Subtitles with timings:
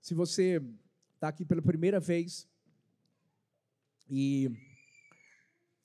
[0.00, 0.62] Se você
[1.14, 2.48] está aqui pela primeira vez
[4.08, 4.50] e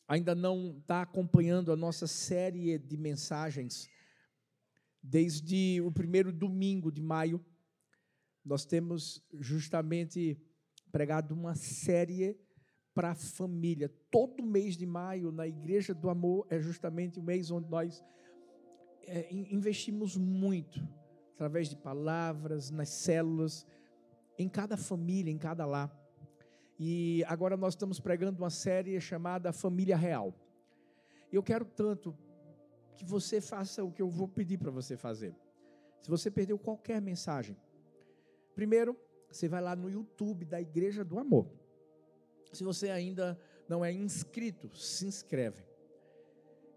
[0.08, 3.90] ainda não está acompanhando a nossa série de mensagens,
[5.04, 7.44] desde o primeiro domingo de maio,
[8.44, 10.40] nós temos justamente
[10.92, 12.40] pregado uma série
[12.94, 13.90] para a família.
[14.10, 18.02] Todo mês de maio, na Igreja do Amor, é justamente o mês onde nós
[19.02, 20.82] é, investimos muito,
[21.34, 23.68] através de palavras, nas células,
[24.38, 25.90] em cada família, em cada lar.
[26.80, 30.34] E agora nós estamos pregando uma série chamada Família Real.
[31.32, 32.16] Eu quero tanto
[32.96, 35.36] que você faça o que eu vou pedir para você fazer.
[36.02, 37.58] Se você perdeu qualquer mensagem,
[38.54, 38.98] primeiro,
[39.32, 41.48] você vai lá no YouTube da Igreja do Amor.
[42.52, 45.64] Se você ainda não é inscrito, se inscreve.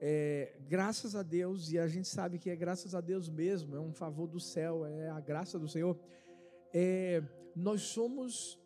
[0.01, 3.81] É, graças a Deus, e a gente sabe que é graças a Deus mesmo, é
[3.81, 5.99] um favor do céu, é a graça do Senhor.
[6.73, 7.23] É,
[7.59, 8.59] nós somos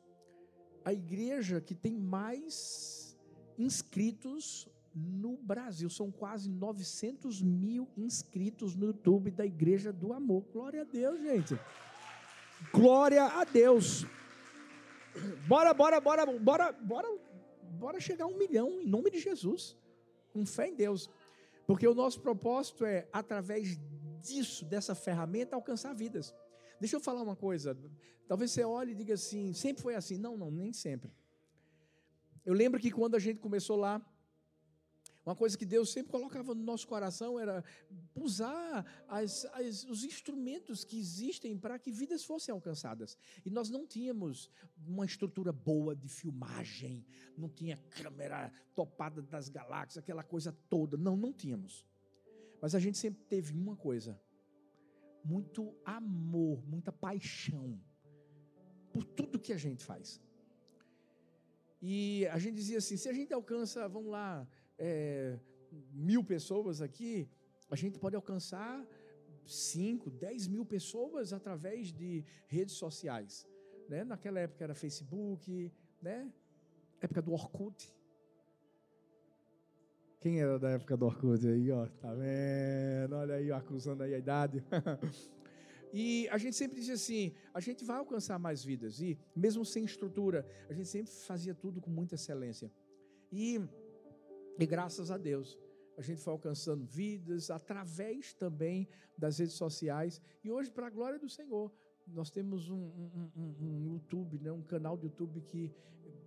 [0.84, 3.18] a igreja que tem mais
[3.58, 5.88] inscritos no Brasil.
[5.88, 10.44] São quase 900 mil inscritos no YouTube da Igreja do Amor.
[10.52, 11.58] Glória a Deus, gente.
[12.70, 14.04] Glória a Deus.
[15.46, 17.08] Bora, bora, bora, bora, bora,
[17.78, 19.76] bora chegar a um milhão em nome de Jesus.
[20.32, 21.08] Com fé em Deus.
[21.66, 23.78] Porque o nosso propósito é, através
[24.20, 26.34] disso, dessa ferramenta, alcançar vidas.
[26.82, 27.78] Deixa eu falar uma coisa.
[28.26, 30.18] Talvez você olhe e diga assim, sempre foi assim.
[30.18, 31.12] Não, não, nem sempre.
[32.44, 34.04] Eu lembro que quando a gente começou lá,
[35.24, 37.64] uma coisa que Deus sempre colocava no nosso coração era
[38.16, 43.16] usar as, as, os instrumentos que existem para que vidas fossem alcançadas.
[43.46, 44.50] E nós não tínhamos
[44.84, 47.06] uma estrutura boa de filmagem,
[47.38, 50.96] não tinha câmera topada das galáxias, aquela coisa toda.
[50.96, 51.86] Não, não tínhamos.
[52.60, 54.20] Mas a gente sempre teve uma coisa:
[55.24, 57.80] muito amor, muita paixão
[58.92, 60.20] por tudo que a gente faz.
[61.80, 64.46] E a gente dizia assim: se a gente alcança, vamos lá,
[64.78, 65.38] é,
[65.92, 67.28] mil pessoas aqui,
[67.70, 68.86] a gente pode alcançar
[69.46, 73.46] 5, 10 mil pessoas através de redes sociais.
[73.88, 74.04] Né?
[74.04, 76.32] Naquela época era Facebook, né?
[77.00, 77.92] época do Orkut.
[80.22, 81.84] Quem era da época do Orkut aí, ó?
[82.00, 83.16] Tá vendo?
[83.16, 84.64] Olha aí, acusando aí a idade.
[85.92, 89.00] e a gente sempre dizia assim: a gente vai alcançar mais vidas.
[89.00, 92.70] E mesmo sem estrutura, a gente sempre fazia tudo com muita excelência.
[93.32, 93.60] E
[94.60, 95.58] e graças a Deus,
[95.96, 100.22] a gente foi alcançando vidas através também das redes sociais.
[100.44, 101.72] E hoje, para a glória do Senhor,
[102.06, 105.70] nós temos um, um, um, um, YouTube, né, um canal de YouTube que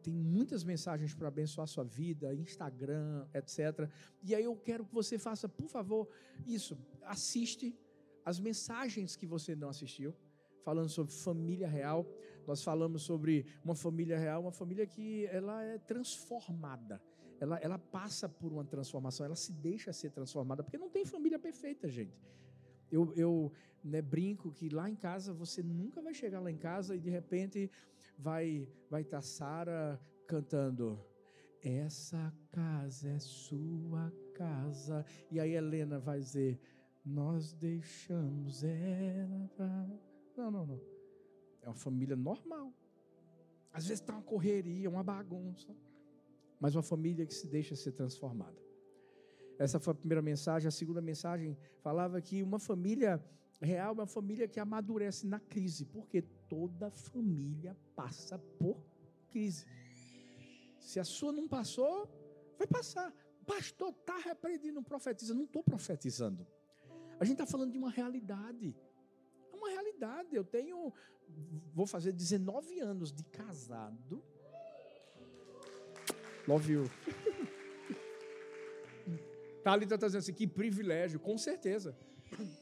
[0.01, 3.89] tem muitas mensagens para abençoar a sua vida, Instagram, etc.
[4.21, 6.07] E aí eu quero que você faça, por favor,
[6.45, 6.77] isso.
[7.03, 7.75] Assiste
[8.23, 10.13] as mensagens que você não assistiu,
[10.63, 12.05] falando sobre família real.
[12.47, 17.01] Nós falamos sobre uma família real, uma família que ela é transformada
[17.39, 21.37] ela, ela passa por uma transformação, ela se deixa ser transformada, porque não tem família
[21.37, 22.17] perfeita, gente.
[22.91, 23.51] Eu, eu
[23.83, 27.09] né, brinco que lá em casa você nunca vai chegar lá em casa e de
[27.09, 27.69] repente
[28.17, 30.99] vai vai estar tá Sara cantando
[31.61, 35.05] essa casa é sua casa.
[35.31, 36.59] E aí Helena vai dizer
[37.03, 39.87] nós deixamos ela pra...
[40.37, 40.81] não não não.
[41.61, 42.73] É uma família normal.
[43.71, 45.75] Às vezes está uma correria uma bagunça
[46.59, 48.64] mas uma família que se deixa ser transformada.
[49.57, 50.67] Essa foi a primeira mensagem.
[50.67, 53.23] A segunda mensagem falava que uma família
[53.61, 58.77] real é uma família que amadurece na crise, porque toda família passa por
[59.29, 59.65] crise.
[60.79, 62.07] Se a sua não passou,
[62.57, 63.13] vai passar.
[63.45, 65.33] Pastor, está repreendindo, profetiza.
[65.33, 66.45] Não estou profetizando.
[67.19, 68.75] A gente está falando de uma realidade.
[69.51, 70.35] É uma realidade.
[70.35, 70.91] Eu tenho,
[71.73, 74.23] vou fazer 19 anos de casado
[76.47, 76.89] Love you.
[79.65, 81.97] Thalita está dizendo assim, que privilégio, com certeza.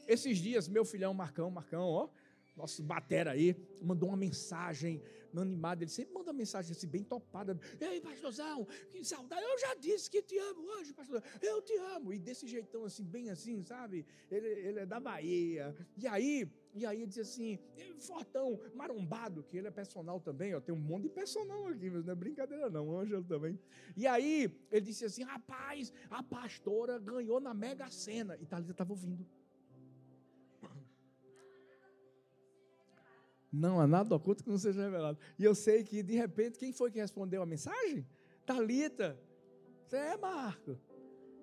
[0.08, 2.08] Esses dias, meu filhão Marcão, Marcão, ó,
[2.56, 5.02] nosso batera aí, mandou uma mensagem
[5.36, 5.84] animada.
[5.84, 7.60] Ele sempre manda mensagem assim, bem topada.
[7.78, 9.42] Ei, pastorzão, que saudade.
[9.42, 11.22] Eu já disse que te amo hoje, pastor.
[11.42, 12.10] Eu te amo.
[12.10, 14.06] E desse jeitão assim, bem assim, sabe?
[14.30, 15.76] Ele, ele é da Bahia.
[15.98, 17.58] E aí, e aí ele diz assim,
[18.00, 20.60] fortão, marombado, que ele é personal também, ó.
[20.60, 23.58] Tem um monte de personal aqui, mas não é brincadeira não, Ângelo também.
[23.96, 28.36] E aí, ele disse assim, rapaz, a pastora ganhou na Mega Sena.
[28.40, 29.24] E Thalita estava ouvindo.
[33.52, 35.16] Não há nada oculto que não seja revelado.
[35.38, 38.04] E eu sei que, de repente, quem foi que respondeu a mensagem?
[38.44, 39.16] Talita.
[39.86, 40.76] Você é Marco.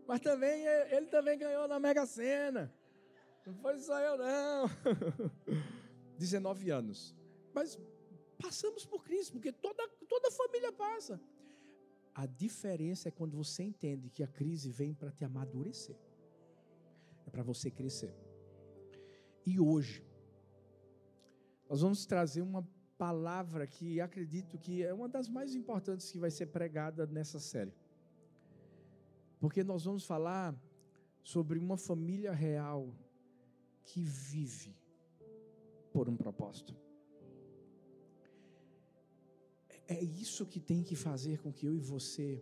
[0.05, 2.73] Mas também ele também ganhou na Mega Sena.
[3.45, 4.69] Não foi só eu, não.
[6.17, 7.15] 19 anos.
[7.53, 7.79] Mas
[8.39, 11.19] passamos por crise, porque toda, toda família passa.
[12.13, 15.95] A diferença é quando você entende que a crise vem para te amadurecer,
[17.25, 18.13] é para você crescer.
[19.45, 20.05] E hoje,
[21.69, 22.67] nós vamos trazer uma
[22.97, 27.73] palavra que acredito que é uma das mais importantes que vai ser pregada nessa série.
[29.39, 30.55] Porque nós vamos falar
[31.23, 32.93] sobre uma família real
[33.91, 34.73] que vive
[35.91, 36.73] por um propósito.
[39.85, 42.41] É isso que tem que fazer com que eu e você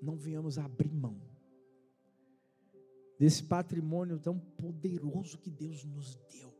[0.00, 1.20] não venhamos abrir mão
[3.18, 6.50] desse patrimônio tão poderoso que Deus nos deu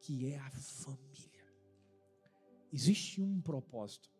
[0.00, 1.44] que é a família.
[2.72, 4.10] Existe um propósito.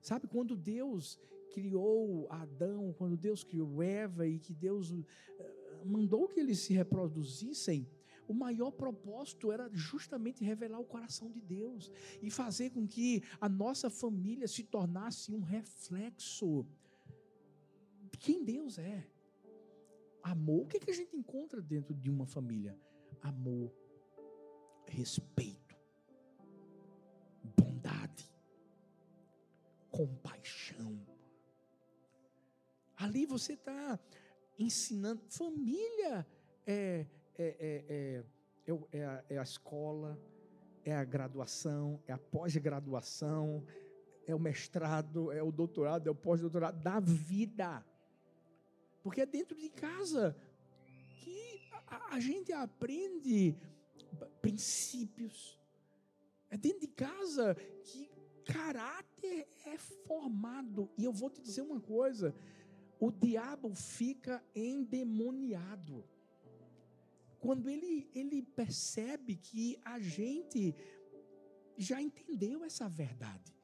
[0.00, 1.18] Sabe quando Deus
[1.50, 7.88] criou Adão, quando Deus criou Eva e que Deus eh, mandou que eles se reproduzissem,
[8.28, 13.48] o maior propósito era justamente revelar o coração de Deus e fazer com que a
[13.48, 16.66] nossa família se tornasse um reflexo
[18.10, 19.08] de quem Deus é.
[20.22, 20.64] Amor.
[20.64, 22.78] O que, é que a gente encontra dentro de uma família?
[23.22, 23.72] Amor,
[24.86, 25.74] respeito,
[27.56, 28.30] bondade,
[29.90, 31.00] compaixão.
[32.94, 33.98] Ali você está
[34.58, 35.22] ensinando.
[35.28, 36.26] Família
[36.66, 37.06] é,
[37.38, 38.24] é, é,
[38.66, 40.18] é, é, a, é a escola,
[40.84, 43.64] é a graduação, é a pós-graduação,
[44.26, 47.84] é o mestrado, é o doutorado, é o pós-doutorado da vida.
[49.02, 50.36] Porque é dentro de casa
[51.20, 53.56] que a, a gente aprende
[54.40, 55.58] princípios.
[56.50, 58.10] É dentro de casa que
[58.44, 60.90] caráter é formado.
[60.96, 62.34] E eu vou te dizer uma coisa:
[63.00, 66.04] o diabo fica endemoniado.
[67.38, 70.74] Quando ele, ele percebe que a gente
[71.76, 73.56] já entendeu essa verdade.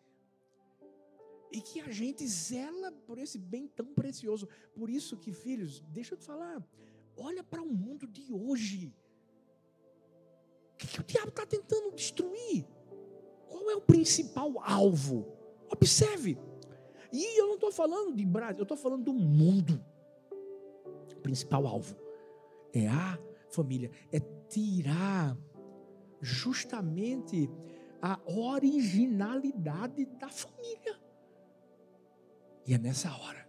[1.51, 4.49] E que a gente zela por esse bem tão precioso.
[4.75, 6.65] Por isso que, filhos, deixa eu te falar,
[7.17, 8.95] olha para o mundo de hoje.
[10.75, 12.67] O que, que o diabo está tentando destruir?
[13.49, 15.27] Qual é o principal alvo?
[15.69, 16.39] Observe.
[17.13, 19.83] E eu não estou falando de Brasil, eu estou falando do mundo.
[21.17, 21.97] O principal alvo
[22.73, 23.19] é a
[23.49, 25.37] família, é tirar
[26.21, 27.51] justamente
[28.03, 31.01] a originalidade da família.
[32.67, 33.49] E é nessa hora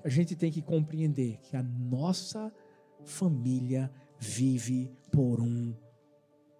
[0.00, 2.52] que a gente tem que compreender que a nossa
[3.04, 5.74] família vive por um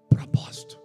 [0.08, 0.80] propósito.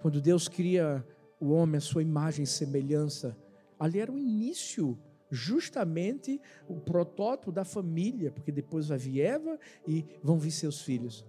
[0.00, 1.04] Quando Deus cria
[1.40, 3.36] o homem, a sua imagem e semelhança,
[3.78, 4.98] ali era o início,
[5.30, 11.24] justamente o protótipo da família, porque depois vai vir Eva e vão vir seus filhos.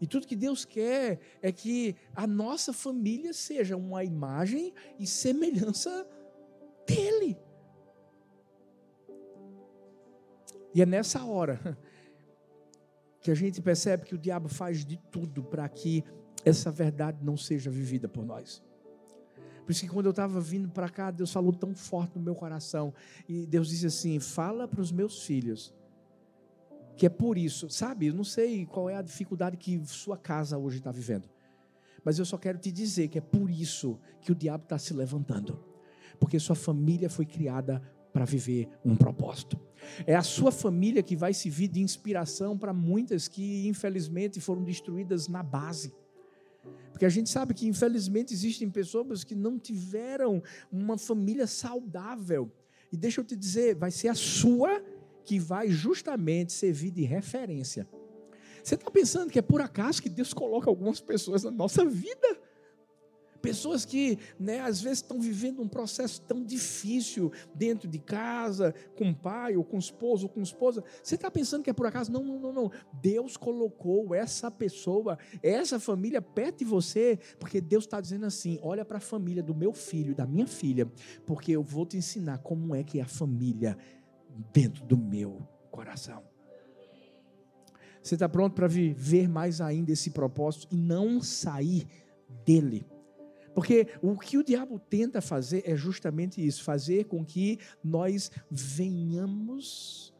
[0.00, 6.06] E tudo que Deus quer é que a nossa família seja uma imagem e semelhança
[6.86, 7.36] dele.
[10.74, 11.76] E é nessa hora
[13.20, 16.04] que a gente percebe que o diabo faz de tudo para que
[16.44, 18.62] essa verdade não seja vivida por nós.
[19.68, 22.34] Por isso que quando eu estava vindo para cá, Deus falou tão forte no meu
[22.34, 22.94] coração.
[23.28, 25.74] E Deus disse assim: fala para os meus filhos.
[26.96, 28.06] Que é por isso, sabe?
[28.06, 31.28] Eu não sei qual é a dificuldade que sua casa hoje está vivendo.
[32.02, 34.94] Mas eu só quero te dizer que é por isso que o diabo está se
[34.94, 35.62] levantando.
[36.18, 39.60] Porque sua família foi criada para viver um propósito.
[40.06, 45.28] É a sua família que vai servir de inspiração para muitas que, infelizmente, foram destruídas
[45.28, 45.92] na base.
[46.90, 52.50] Porque a gente sabe que, infelizmente, existem pessoas que não tiveram uma família saudável.
[52.90, 54.82] E deixa eu te dizer, vai ser a sua
[55.24, 57.86] que vai justamente servir de referência.
[58.62, 62.40] Você está pensando que é por acaso que Deus coloca algumas pessoas na nossa vida?
[63.40, 69.10] Pessoas que, né, às vezes estão vivendo um processo tão difícil dentro de casa, com
[69.10, 70.82] o pai, ou com o esposo, ou com a esposa.
[71.02, 72.10] Você está pensando que é por acaso?
[72.10, 72.72] Não, não, não, não.
[73.00, 78.84] Deus colocou essa pessoa, essa família perto de você, porque Deus está dizendo assim: olha
[78.84, 80.90] para a família do meu filho, da minha filha,
[81.24, 83.78] porque eu vou te ensinar como é que é a família
[84.52, 86.22] dentro do meu coração.
[88.02, 91.86] Você está pronto para viver mais ainda esse propósito e não sair
[92.44, 92.86] dele?
[93.58, 100.14] Porque o que o diabo tenta fazer é justamente isso: fazer com que nós venhamos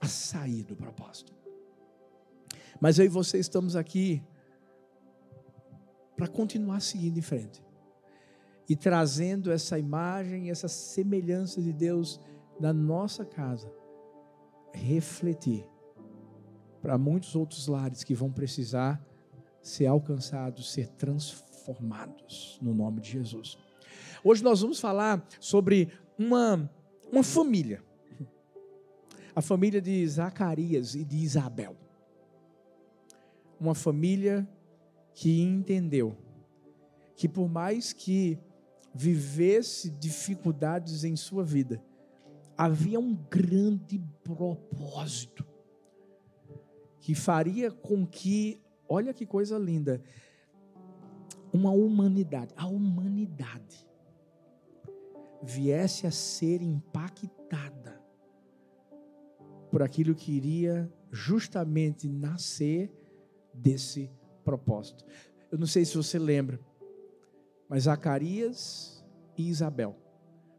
[0.00, 1.34] a sair do propósito.
[2.80, 4.22] Mas eu e você estamos aqui
[6.16, 7.60] para continuar seguindo em frente
[8.68, 12.20] e trazendo essa imagem, essa semelhança de Deus
[12.60, 13.74] na nossa casa,
[14.72, 15.66] refletir
[16.80, 19.04] para muitos outros lares que vão precisar
[19.60, 21.51] ser alcançados, ser transformados
[22.60, 23.58] no nome de Jesus.
[24.24, 26.70] Hoje nós vamos falar sobre uma,
[27.10, 27.82] uma família.
[29.34, 31.76] A família de Zacarias e de Isabel.
[33.60, 34.48] Uma família
[35.14, 36.16] que entendeu
[37.14, 38.38] que por mais que
[38.94, 41.82] vivesse dificuldades em sua vida,
[42.56, 45.46] havia um grande propósito
[47.00, 50.02] que faria com que, olha que coisa linda,
[51.52, 53.86] uma humanidade, a humanidade
[55.42, 58.00] viesse a ser impactada
[59.70, 62.90] por aquilo que iria justamente nascer
[63.52, 64.10] desse
[64.44, 65.04] propósito.
[65.50, 66.60] Eu não sei se você lembra,
[67.68, 69.04] mas Zacarias
[69.36, 69.96] e Isabel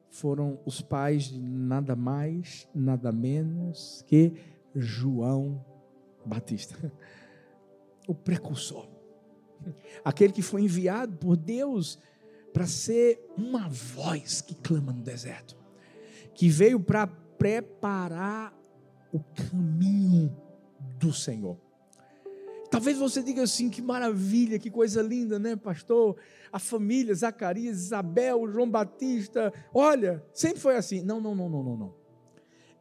[0.09, 4.33] foram os pais de nada mais, nada menos que
[4.75, 5.63] João
[6.25, 6.91] Batista,
[8.07, 8.87] o precursor,
[10.03, 11.99] aquele que foi enviado por Deus
[12.53, 15.57] para ser uma voz que clama no deserto,
[16.33, 18.53] que veio para preparar
[19.11, 20.35] o caminho
[20.99, 21.57] do Senhor.
[22.69, 26.15] Talvez você diga assim: que maravilha, que coisa linda, né, pastor?
[26.51, 31.01] A família, Zacarias, Isabel, João Batista, olha, sempre foi assim.
[31.01, 31.95] Não, não, não, não, não, não.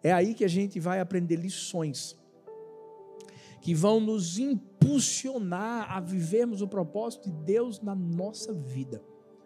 [0.03, 2.19] É aí que a gente vai aprender lições
[3.61, 4.39] que vão nos
[4.83, 9.03] impulsionar a vivermos o propósito de Deus na nossa vida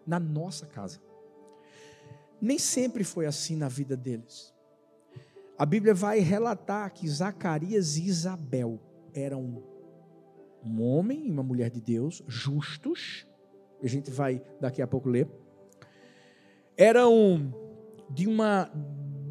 [0.07, 1.01] na nossa casa.
[2.39, 4.53] Nem sempre foi assim na vida deles.
[5.57, 8.79] A Bíblia vai relatar que Zacarias e Isabel
[9.13, 9.63] eram
[10.63, 13.27] um homem e uma mulher de Deus, justos,
[13.83, 15.27] a gente vai daqui a pouco ler,
[16.75, 17.53] eram
[18.09, 18.71] de uma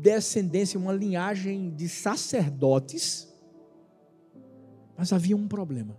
[0.00, 3.32] descendência, uma linhagem de sacerdotes,
[4.96, 5.96] mas havia um problema.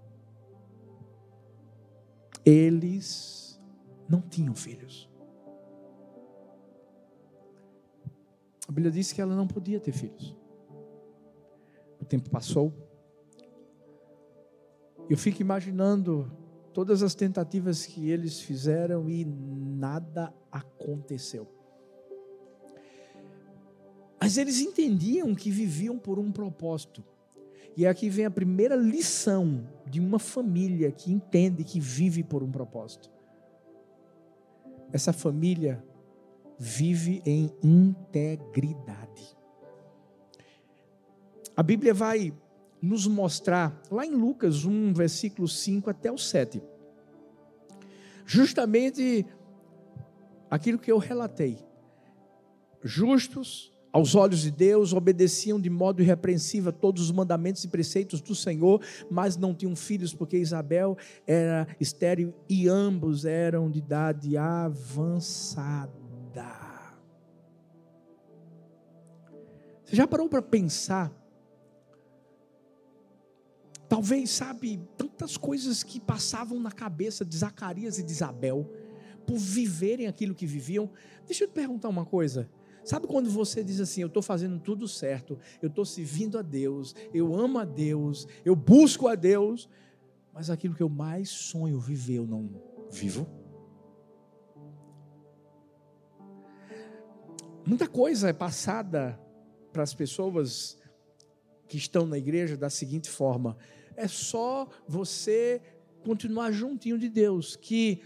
[2.46, 3.62] Eles
[4.08, 5.10] não tinham filhos.
[8.68, 10.36] A Bíblia diz que ela não podia ter filhos.
[12.00, 12.74] O tempo passou.
[15.10, 16.30] Eu fico imaginando
[16.74, 21.48] todas as tentativas que eles fizeram e nada aconteceu.
[24.20, 27.04] Mas eles entendiam que viviam por um propósito.
[27.78, 32.52] E aqui vem a primeira lição de uma família que entende que vive por um
[32.52, 33.10] propósito
[34.92, 35.84] essa família
[36.58, 39.38] vive em integridade.
[41.56, 42.34] A Bíblia vai
[42.82, 46.62] nos mostrar, lá em Lucas 1, versículo 5 até o 7,
[48.26, 49.26] justamente
[50.50, 51.58] aquilo que eu relatei.
[52.84, 58.22] Justos, aos olhos de Deus, obedeciam de modo irrepreensível a todos os mandamentos e preceitos
[58.22, 64.38] do Senhor, mas não tinham filhos, porque Isabel era estéril e ambos eram de idade
[64.38, 66.08] avançada.
[69.88, 71.10] Você já parou para pensar?
[73.88, 78.70] Talvez, sabe, tantas coisas que passavam na cabeça de Zacarias e de Isabel,
[79.26, 80.90] por viverem aquilo que viviam.
[81.26, 82.50] Deixa eu te perguntar uma coisa.
[82.88, 86.96] Sabe quando você diz assim: Eu estou fazendo tudo certo, eu estou servindo a Deus,
[87.14, 89.70] eu amo a Deus, eu busco a Deus,
[90.34, 92.50] mas aquilo que eu mais sonho viver eu não
[92.90, 93.28] vivo?
[97.66, 99.20] Muita coisa é passada
[99.74, 100.78] para as pessoas
[101.68, 103.58] que estão na igreja da seguinte forma:
[103.98, 105.62] é só você
[106.06, 108.02] continuar juntinho de Deus, que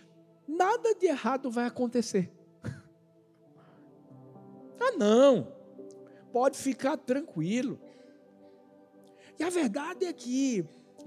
[0.48, 2.41] nada de errado vai acontecer.
[4.82, 5.48] Ah, não.
[6.32, 7.80] Pode ficar tranquilo.
[9.38, 10.66] E a verdade é que,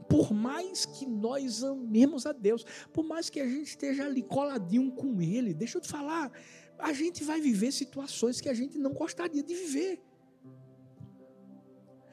[0.09, 4.93] por mais que nós amemos a Deus, por mais que a gente esteja ali coladinho
[4.93, 6.31] com Ele, deixa eu te falar,
[6.79, 10.01] a gente vai viver situações que a gente não gostaria de viver.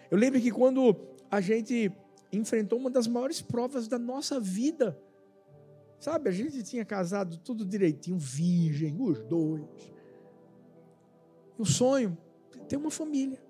[0.10, 0.96] Eu lembro que quando
[1.30, 1.92] a gente
[2.32, 5.00] enfrentou uma das maiores provas da nossa vida,
[6.00, 9.66] sabe, a gente tinha casado tudo direitinho, virgem, os dois
[11.62, 12.18] o sonho
[12.68, 13.42] ter uma família.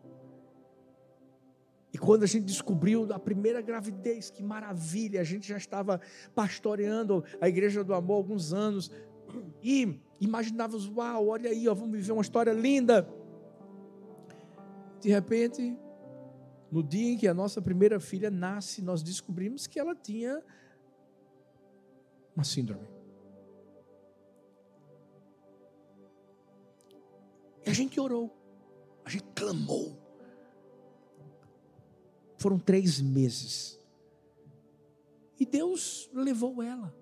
[1.94, 6.00] E quando a gente descobriu a primeira gravidez, que maravilha, a gente já estava
[6.34, 8.90] pastoreando a Igreja do Amor há alguns anos,
[9.62, 13.08] e imaginávamos, uau, olha aí, ó, vamos viver uma história linda.
[15.02, 15.78] De repente,
[16.72, 20.42] no dia em que a nossa primeira filha nasce, nós descobrimos que ela tinha
[22.36, 23.01] uma síndrome.
[27.66, 28.36] E a gente orou,
[29.06, 29.98] a gente clamou.
[32.38, 33.80] Foram três meses.
[35.40, 36.96] E Deus levou ela.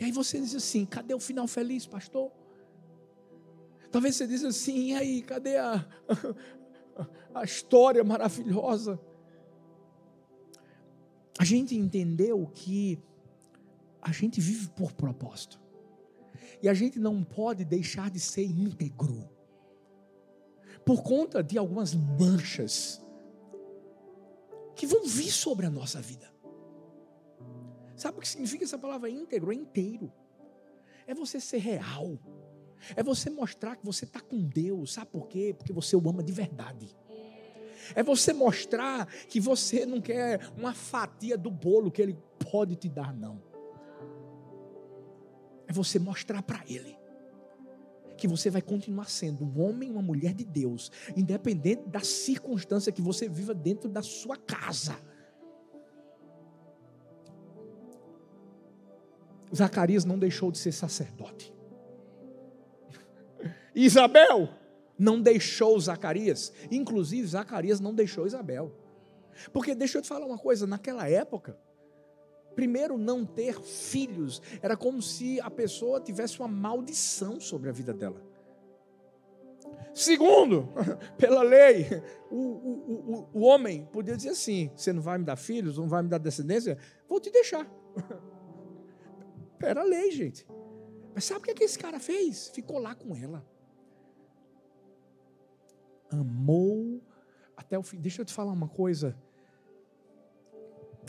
[0.00, 2.30] E aí você diz assim: cadê o final feliz, pastor?
[3.90, 5.86] Talvez você diz assim: e aí, cadê a,
[7.34, 9.00] a história maravilhosa?
[11.38, 12.98] A gente entendeu que
[14.02, 15.60] a gente vive por propósito.
[16.62, 19.28] E a gente não pode deixar de ser íntegro.
[20.84, 23.00] Por conta de algumas manchas
[24.74, 26.32] que vão vir sobre a nossa vida.
[27.96, 29.52] Sabe o que significa essa palavra íntegro?
[29.52, 30.12] É inteiro.
[31.06, 32.18] É você ser real.
[32.94, 34.92] É você mostrar que você está com Deus.
[34.92, 35.54] Sabe por quê?
[35.56, 36.96] Porque você o ama de verdade.
[37.94, 42.16] É você mostrar que você não quer uma fatia do bolo que Ele
[42.50, 43.42] pode te dar, não.
[45.68, 46.98] É você mostrar para Ele
[48.16, 53.00] que você vai continuar sendo um homem, uma mulher de Deus, independente da circunstância que
[53.00, 54.98] você viva dentro da sua casa.
[59.54, 61.54] Zacarias não deixou de ser sacerdote.
[63.72, 64.48] Isabel
[64.98, 66.52] não deixou Zacarias.
[66.70, 68.74] Inclusive, Zacarias não deixou Isabel.
[69.52, 71.56] Porque deixa eu te falar uma coisa: naquela época,
[72.58, 77.94] primeiro, não ter filhos era como se a pessoa tivesse uma maldição sobre a vida
[77.94, 78.20] dela.
[79.94, 80.68] Segundo,
[81.16, 81.86] pela lei,
[82.28, 85.86] o, o, o, o homem podia dizer assim: você não vai me dar filhos, não
[85.86, 86.76] vai me dar descendência,
[87.08, 87.64] vou te deixar.
[89.62, 90.44] Era lei, gente.
[91.14, 92.48] Mas sabe o que, é que esse cara fez?
[92.48, 93.46] Ficou lá com ela.
[96.10, 97.00] Amou
[97.56, 98.00] até o fim.
[98.00, 99.16] Deixa eu te falar uma coisa.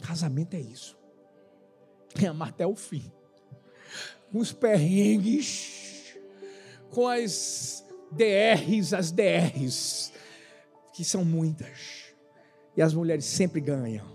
[0.04, 0.99] Casamento é isso.
[2.22, 3.12] É amar até o fim.
[4.32, 6.16] Com os perrengues,
[6.90, 10.12] com as DRs, as DRs,
[10.94, 12.14] que são muitas.
[12.76, 14.08] E as mulheres sempre ganham.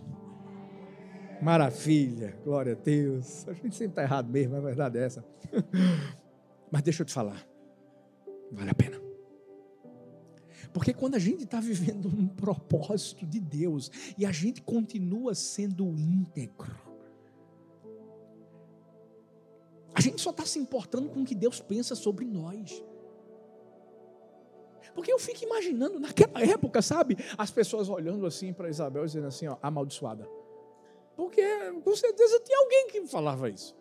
[1.40, 3.46] Maravilha, glória a Deus.
[3.48, 5.24] A gente sempre está errado mesmo, a verdade é essa.
[6.70, 7.46] Mas deixa eu te falar,
[8.50, 9.00] vale a pena.
[10.72, 15.86] Porque quando a gente está vivendo um propósito de Deus e a gente continua sendo
[15.96, 16.93] íntegro,
[20.04, 22.82] gente só está se importando com o que Deus pensa sobre nós.
[24.94, 29.48] Porque eu fico imaginando, naquela época, sabe, as pessoas olhando assim para Isabel, dizendo assim,
[29.48, 30.28] ó, amaldiçoada.
[31.16, 31.42] Porque
[31.82, 33.76] com certeza tinha alguém que falava isso.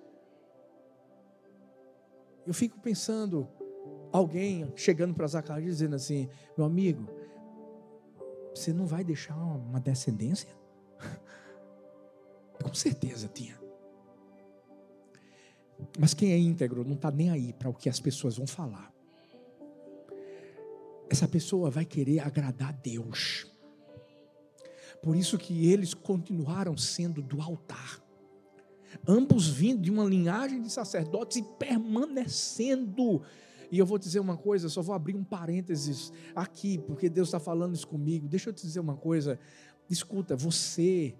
[2.45, 3.47] Eu fico pensando,
[4.11, 7.07] alguém chegando para Zacarias dizendo assim: meu amigo,
[8.53, 10.49] você não vai deixar uma descendência?
[12.61, 13.62] Com certeza tinha.
[15.99, 18.91] Mas quem é íntegro não está nem aí para o que as pessoas vão falar.
[21.09, 23.47] Essa pessoa vai querer agradar a Deus.
[25.01, 28.01] Por isso que eles continuaram sendo do altar.
[29.07, 33.21] Ambos vindo de uma linhagem de sacerdotes e permanecendo.
[33.71, 37.39] E eu vou dizer uma coisa, só vou abrir um parênteses aqui, porque Deus está
[37.39, 38.27] falando isso comigo.
[38.27, 39.39] Deixa eu te dizer uma coisa.
[39.89, 41.15] Escuta, você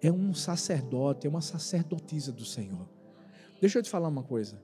[0.00, 2.95] é um sacerdote, é uma sacerdotisa do Senhor.
[3.66, 4.62] Deixa eu te falar uma coisa.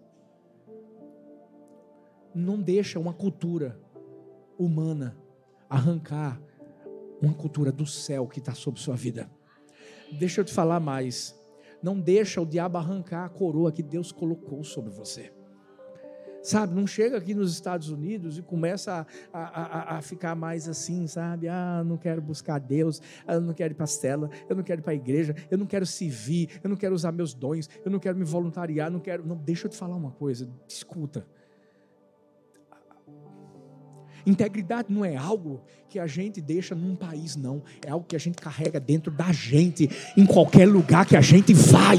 [2.32, 3.76] Não deixa uma cultura
[4.56, 5.18] humana
[5.68, 6.40] arrancar
[7.20, 9.28] uma cultura do céu que está sobre sua vida.
[10.12, 11.36] Deixa eu te falar mais.
[11.82, 15.32] Não deixa o diabo arrancar a coroa que Deus colocou sobre você.
[16.42, 21.06] Sabe, não chega aqui nos Estados Unidos e começa a, a, a, ficar mais assim,
[21.06, 21.48] sabe?
[21.48, 24.80] Ah, não quero buscar Deus, eu não quero ir para a cela, eu não quero
[24.80, 27.90] ir para a igreja, eu não quero servir, eu não quero usar meus dons, eu
[27.90, 29.24] não quero me voluntariar, não quero.
[29.24, 31.24] Não, deixa eu te falar uma coisa, escuta.
[34.26, 37.62] Integridade não é algo que a gente deixa num país, não.
[37.84, 41.52] É algo que a gente carrega dentro da gente, em qualquer lugar que a gente
[41.54, 41.98] vai.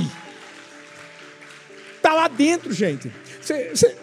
[1.95, 3.11] Está lá dentro, gente.
[3.41, 4.02] Cê, cê,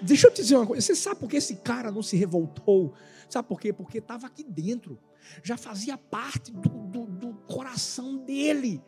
[0.00, 0.80] deixa eu te dizer uma coisa.
[0.82, 2.94] Você sabe por que esse cara não se revoltou?
[3.28, 3.72] Sabe por quê?
[3.72, 4.98] Porque estava aqui dentro.
[5.42, 8.82] Já fazia parte do, do, do coração dele.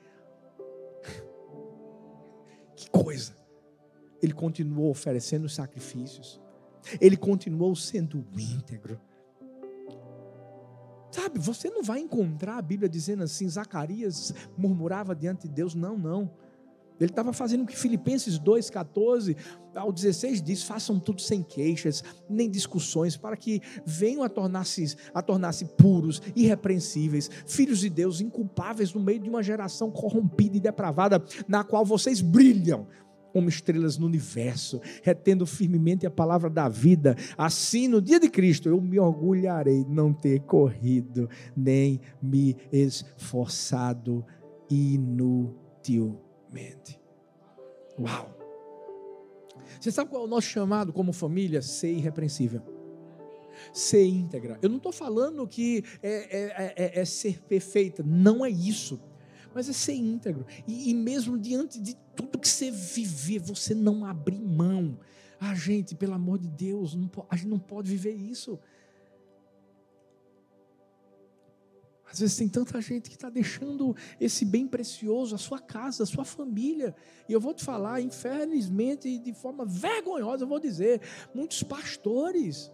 [2.74, 3.36] Que coisa.
[4.20, 6.42] Ele continuou oferecendo sacrifícios
[7.00, 9.00] ele continuou sendo íntegro.
[11.10, 15.98] Sabe, você não vai encontrar a Bíblia dizendo assim, Zacarias murmurava diante de Deus, não,
[15.98, 16.30] não.
[17.02, 19.36] Ele estava fazendo o que Filipenses 2, 14
[19.74, 25.20] ao 16 diz: façam tudo sem queixas, nem discussões, para que venham a tornar-se a
[25.22, 31.22] tornar puros, irrepreensíveis, filhos de Deus, inculpáveis no meio de uma geração corrompida e depravada,
[31.46, 32.86] na qual vocês brilham
[33.32, 37.16] como estrelas no universo, retendo firmemente a palavra da vida.
[37.36, 44.24] Assim, no dia de Cristo, eu me orgulharei de não ter corrido, nem me esforçado
[46.52, 47.00] inutilmente.
[47.98, 48.38] Uau!
[49.80, 51.62] Você sabe qual é o nosso chamado como família?
[51.62, 52.62] Ser irrepreensível.
[53.72, 54.58] Ser íntegra.
[54.62, 59.00] Eu não estou falando que é, é, é, é, ser perfeita, não é isso.
[59.54, 60.46] Mas é ser íntegro.
[60.66, 64.98] E, e mesmo diante de tudo que você viver, você não abrir mão.
[65.38, 68.58] Ah, gente, pelo amor de Deus, não, a gente não pode viver isso.
[72.12, 76.06] Às vezes tem tanta gente que está deixando esse bem precioso, a sua casa, a
[76.06, 76.94] sua família.
[77.26, 81.00] E eu vou te falar, infelizmente, de forma vergonhosa, eu vou dizer,
[81.34, 82.70] muitos pastores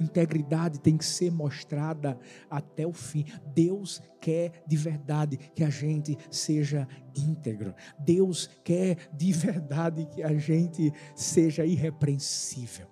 [0.00, 2.18] Integridade tem que ser mostrada
[2.50, 3.24] até o fim.
[3.54, 7.74] Deus quer de verdade que a gente seja íntegro.
[7.98, 12.86] Deus quer de verdade que a gente seja irrepreensível.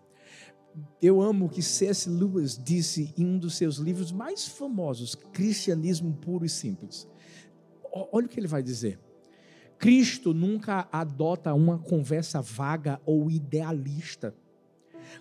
[1.01, 2.09] Eu amo o que C.S.
[2.09, 7.07] Lewis disse em um dos seus livros mais famosos, Cristianismo Puro e Simples.
[7.93, 8.99] Olha o que ele vai dizer.
[9.79, 14.35] Cristo nunca adota uma conversa vaga ou idealista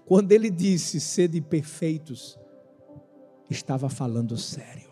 [0.06, 2.38] quando ele disse sede perfeitos,
[3.50, 4.92] estava falando sério.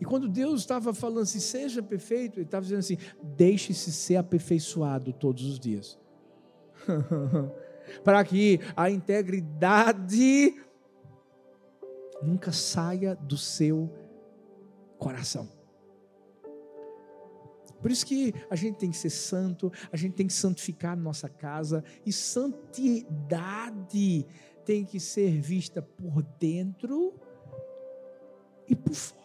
[0.00, 5.12] E quando Deus estava falando assim, seja perfeito, ele estava dizendo assim: deixe-se ser aperfeiçoado
[5.12, 5.98] todos os dias.
[8.02, 10.54] Para que a integridade
[12.22, 13.92] nunca saia do seu
[14.98, 15.59] coração.
[17.80, 21.28] Por isso que a gente tem que ser santo, a gente tem que santificar nossa
[21.28, 23.06] casa, e santidade
[24.64, 27.14] tem que ser vista por dentro
[28.68, 29.20] e por fora.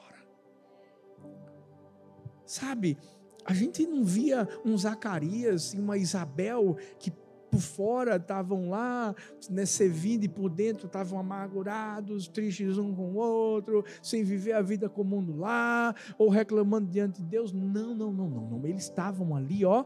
[2.46, 2.98] Sabe,
[3.44, 7.12] a gente não via um Zacarias e uma Isabel que
[7.56, 9.16] por fora estavam lá,
[9.50, 14.62] né, servindo e por dentro estavam amargurados, tristes um com o outro, sem viver a
[14.62, 17.54] vida comum do lá, ou reclamando diante de Deus.
[17.54, 18.66] Não, não, não, não, não.
[18.66, 19.86] Eles estavam ali, ó,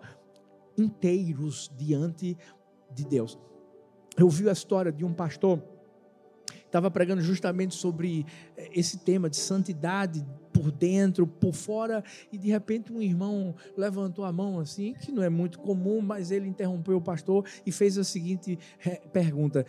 [0.77, 2.36] inteiros diante
[2.91, 3.38] de Deus.
[4.17, 5.62] Eu vi a história de um pastor
[6.69, 12.49] estava pregando justamente sobre eh, esse tema de santidade por dentro, por fora, e de
[12.49, 16.97] repente um irmão levantou a mão assim, que não é muito comum, mas ele interrompeu
[16.97, 18.58] o pastor e fez a seguinte
[19.12, 19.65] pergunta: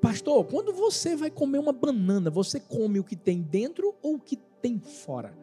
[0.00, 4.20] Pastor, quando você vai comer uma banana, você come o que tem dentro ou o
[4.20, 5.36] que tem fora?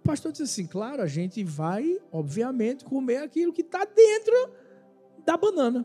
[0.00, 4.50] O pastor disse assim: Claro, a gente vai, obviamente, comer aquilo que está dentro
[5.24, 5.84] da banana.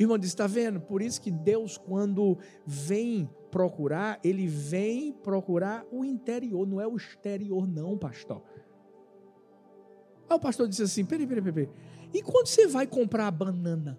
[0.00, 0.80] Irmão disse: está vendo?
[0.80, 6.96] Por isso que Deus, quando vem procurar, ele vem procurar o interior, não é o
[6.96, 8.42] exterior, não, pastor.
[10.26, 11.68] Aí o pastor disse assim: peraí, peraí, peraí.
[12.14, 13.98] E quando você vai comprar a banana?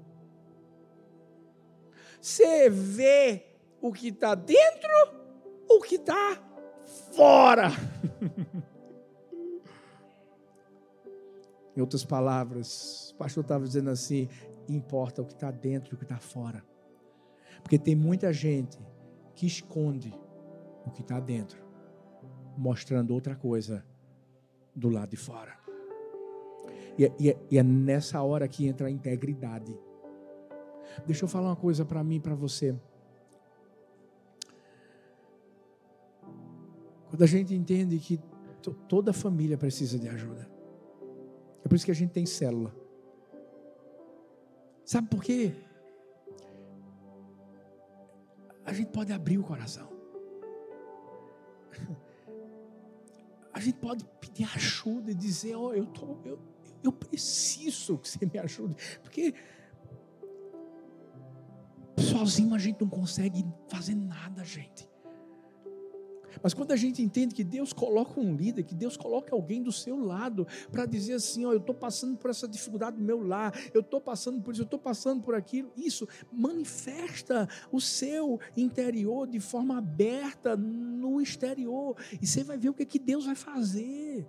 [2.20, 3.46] Você vê
[3.80, 4.90] o que está dentro
[5.68, 6.42] ou o que está
[7.14, 7.70] fora?
[11.78, 14.28] em outras palavras, o pastor estava dizendo assim:
[14.68, 16.64] importa o que está dentro e o que está fora.
[17.62, 18.80] Porque tem muita gente
[19.36, 20.14] que esconde
[20.86, 21.64] o que está dentro,
[22.58, 23.86] mostrando outra coisa
[24.76, 25.58] do lado de fora.
[26.98, 29.78] E é, e, é, e é, nessa hora que entra a integridade.
[31.06, 32.76] Deixa eu falar uma coisa para mim e para você.
[37.10, 38.20] Quando a gente entende que
[38.88, 40.50] toda família precisa de ajuda.
[41.64, 42.74] É por isso que a gente tem célula.
[44.92, 45.54] Sabe por quê?
[48.66, 49.88] A gente pode abrir o coração.
[53.54, 56.38] A gente pode pedir ajuda e dizer: Ó, oh, eu, tô, eu,
[56.84, 58.76] eu preciso que você me ajude.
[59.02, 59.34] Porque
[61.98, 64.91] sozinho a gente não consegue fazer nada, gente.
[66.42, 69.72] Mas quando a gente entende que Deus coloca um líder, que Deus coloca alguém do
[69.72, 73.54] seu lado para dizer assim: ó, eu estou passando por essa dificuldade do meu lar,
[73.74, 75.72] eu estou passando por isso, eu estou passando por aquilo.
[75.76, 81.96] Isso manifesta o seu interior de forma aberta no exterior.
[82.22, 84.28] E você vai ver o que, é que Deus vai fazer.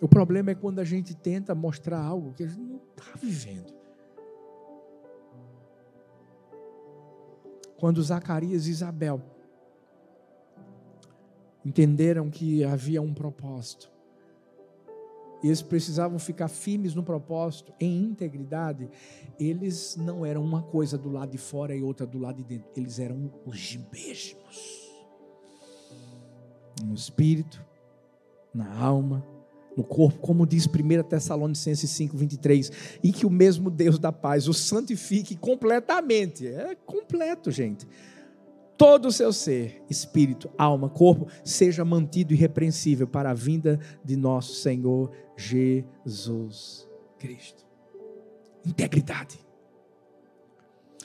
[0.00, 3.74] O problema é quando a gente tenta mostrar algo que a gente não está vivendo.
[7.78, 9.22] Quando Zacarias e Isabel
[11.66, 13.90] entenderam que havia um propósito.
[15.42, 18.88] E eles precisavam ficar firmes no propósito, em integridade.
[19.38, 22.70] Eles não eram uma coisa do lado de fora e outra do lado de dentro.
[22.76, 24.92] Eles eram os mesmos.
[26.84, 27.60] No espírito,
[28.54, 29.26] na alma
[29.76, 34.48] no corpo, como diz 1 Tessalonicenses 5, 23, e que o mesmo Deus da paz
[34.48, 36.46] o santifique completamente.
[36.46, 37.86] É completo, gente.
[38.76, 44.54] Todo o seu ser, espírito, alma, corpo, seja mantido irrepreensível para a vinda de nosso
[44.54, 46.86] Senhor Jesus
[47.18, 47.64] Cristo.
[48.64, 49.38] Integridade.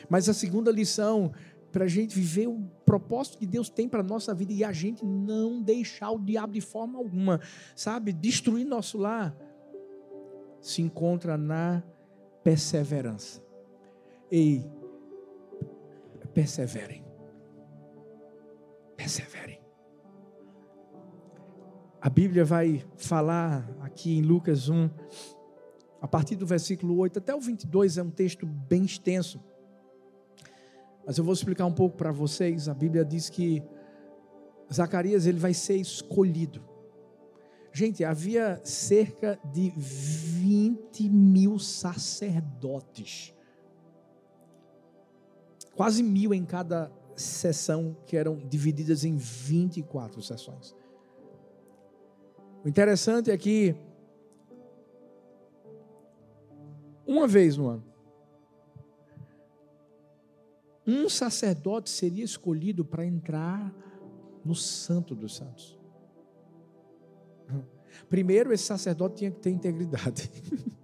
[0.10, 1.32] Mas a segunda lição
[1.72, 4.74] para a gente viver o propósito que Deus tem para a nossa vida e a
[4.74, 7.40] gente não deixar o diabo de forma alguma,
[7.74, 9.34] sabe, destruir nosso lar,
[10.60, 11.82] se encontra na
[12.44, 13.42] perseverança.
[14.30, 14.70] Ei,
[16.34, 17.11] perseverem.
[19.02, 19.60] Perseverem.
[22.00, 24.90] A Bíblia vai falar aqui em Lucas 1,
[26.02, 29.40] a partir do versículo 8 até o 22, é um texto bem extenso
[31.06, 32.70] mas eu vou explicar um pouco para vocês.
[32.70, 33.64] A Bíblia diz que
[34.72, 36.64] Zacarias ele vai ser escolhido.
[37.74, 43.34] Gente, havia cerca de 20 mil sacerdotes.
[45.74, 50.76] Quase mil em cada sessão, que eram divididas em 24 sessões.
[52.64, 53.76] O interessante é que,
[57.06, 57.84] uma vez no ano,
[60.86, 63.74] um sacerdote seria escolhido para entrar
[64.44, 65.80] no Santo dos Santos.
[68.10, 70.30] Primeiro, esse sacerdote tinha que ter integridade.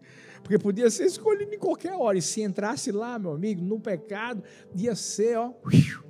[0.47, 2.17] Porque podia ser escolhido em qualquer hora.
[2.17, 4.41] E se entrasse lá, meu amigo, no pecado,
[4.73, 5.53] ia ser ó,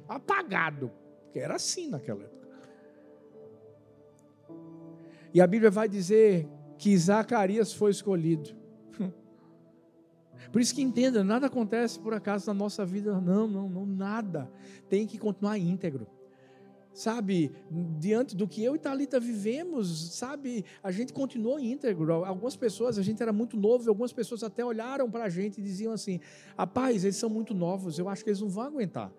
[0.08, 0.92] apagado.
[1.24, 2.48] Porque era assim naquela época.
[5.34, 6.48] E a Bíblia vai dizer
[6.78, 8.56] que Zacarias foi escolhido.
[10.52, 14.52] Por isso que entenda, nada acontece por acaso na nossa vida, não, não, não, nada.
[14.88, 16.06] Tem que continuar íntegro.
[16.98, 17.52] Sabe,
[18.00, 22.26] diante do que eu e Talita vivemos, sabe, a gente continuou íntegro.
[22.26, 25.62] Algumas pessoas, a gente era muito novo, algumas pessoas até olharam para a gente e
[25.62, 26.20] diziam assim:
[26.58, 29.14] rapaz, eles são muito novos, eu acho que eles não vão aguentar.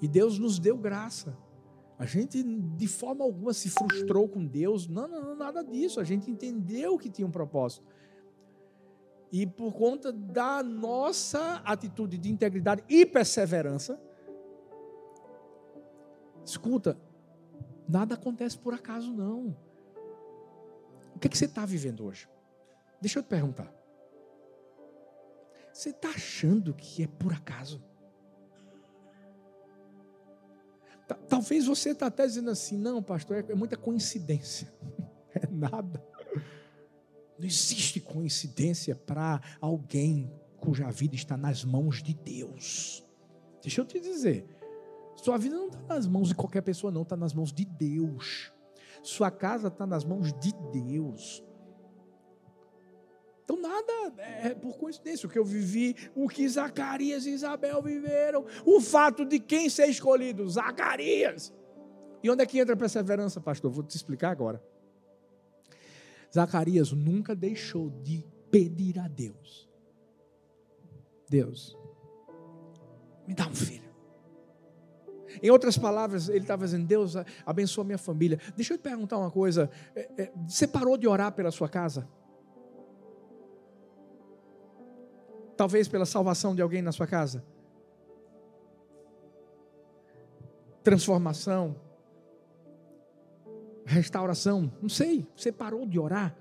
[0.00, 1.36] E Deus nos deu graça.
[1.98, 5.98] A gente de forma alguma se frustrou com Deus, não, não, não nada disso.
[5.98, 7.84] A gente entendeu que tinha um propósito.
[9.32, 14.00] E por conta da nossa atitude de integridade e perseverança,
[16.44, 16.98] escuta,
[17.88, 19.56] nada acontece por acaso, não.
[21.14, 22.28] O que, é que você está vivendo hoje?
[23.00, 23.72] Deixa eu te perguntar.
[25.72, 27.82] Você está achando que é por acaso?
[31.28, 34.72] Talvez você está até dizendo assim, não, pastor, é muita coincidência.
[35.36, 36.00] É nada.
[37.36, 43.04] Não existe coincidência para alguém cuja vida está nas mãos de Deus.
[43.60, 44.46] Deixa eu te dizer,
[45.24, 48.52] sua vida não está nas mãos de qualquer pessoa, não, está nas mãos de Deus.
[49.02, 51.42] Sua casa está nas mãos de Deus.
[53.42, 58.44] Então nada é por coincidência o que eu vivi, o que Zacarias e Isabel viveram,
[58.66, 61.54] o fato de quem ser escolhido, Zacarias.
[62.22, 63.70] E onde é que entra a perseverança, pastor?
[63.70, 64.62] Vou te explicar agora.
[66.34, 69.70] Zacarias nunca deixou de pedir a Deus:
[71.30, 71.78] Deus,
[73.26, 73.83] me dá um filho.
[75.42, 78.38] Em outras palavras, ele estava dizendo: Deus, abençoa minha família.
[78.56, 82.08] Deixa eu te perguntar uma coisa: é, é, você parou de orar pela sua casa?
[85.56, 87.44] Talvez pela salvação de alguém na sua casa?
[90.82, 91.76] Transformação,
[93.84, 96.36] restauração, não sei, você parou de orar?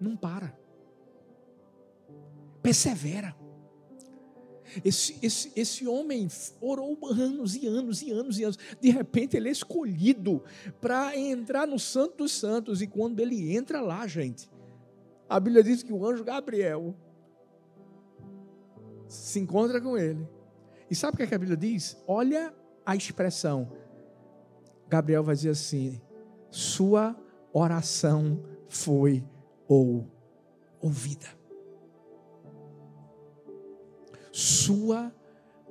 [0.00, 0.56] Não para.
[2.62, 3.43] Persevera.
[4.84, 6.26] Esse, esse, esse homem
[6.60, 8.58] orou anos e anos e anos e anos.
[8.80, 10.42] De repente ele é escolhido
[10.80, 12.80] para entrar no Santo dos Santos.
[12.80, 14.50] E quando ele entra lá, gente,
[15.28, 16.94] a Bíblia diz que o anjo Gabriel
[19.08, 20.26] se encontra com ele.
[20.90, 21.96] E sabe o que, é que a Bíblia diz?
[22.06, 23.72] Olha a expressão.
[24.88, 26.00] Gabriel vai dizer assim:
[26.50, 27.16] sua
[27.52, 29.24] oração foi
[29.66, 30.06] ou
[30.80, 31.26] ouvida.
[34.34, 35.14] Sua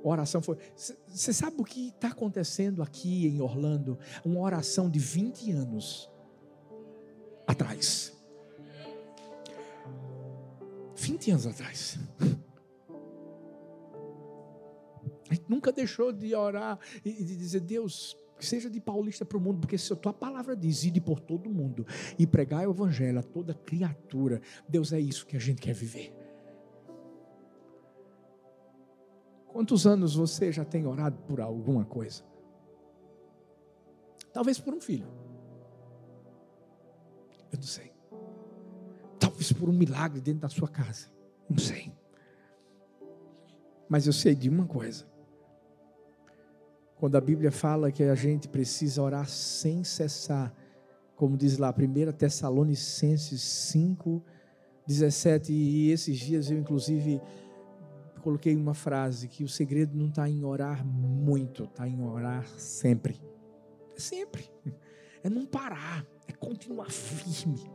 [0.02, 0.56] oração foi.
[0.74, 3.98] Você sabe o que está acontecendo aqui em Orlando?
[4.24, 6.10] Uma oração de 20 anos
[7.46, 8.10] atrás.
[10.96, 11.98] 20 anos atrás.
[15.28, 19.40] A gente nunca deixou de orar e de dizer, Deus, seja de paulista para o
[19.42, 21.86] mundo, porque se a tua palavra diz, ide por todo mundo
[22.18, 26.23] e pregar o evangelho a toda criatura, Deus é isso que a gente quer viver.
[29.54, 32.24] Quantos anos você já tem orado por alguma coisa?
[34.32, 35.06] Talvez por um filho.
[37.52, 37.92] Eu não sei.
[39.16, 41.06] Talvez por um milagre dentro da sua casa.
[41.48, 41.92] Não sei.
[43.88, 45.06] Mas eu sei de uma coisa.
[46.96, 50.52] Quando a Bíblia fala que a gente precisa orar sem cessar,
[51.14, 54.20] como diz lá, 1 Tessalonicenses 5,
[54.84, 57.22] 17, e esses dias eu, inclusive,
[58.24, 63.20] coloquei uma frase: que o segredo não está em orar muito, está em orar sempre.
[63.94, 64.50] É sempre.
[65.22, 67.70] É não parar, é continuar firme.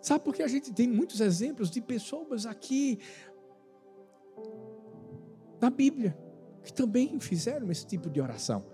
[0.00, 3.00] Sabe por que a gente tem muitos exemplos de pessoas aqui
[5.60, 6.16] na Bíblia
[6.62, 8.64] que também fizeram esse tipo de oração?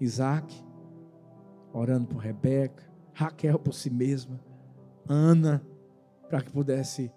[0.00, 0.54] Isaac,
[1.72, 4.40] orando por Rebeca, Raquel por si mesma,
[5.08, 5.64] Ana,
[6.28, 7.12] para que pudesse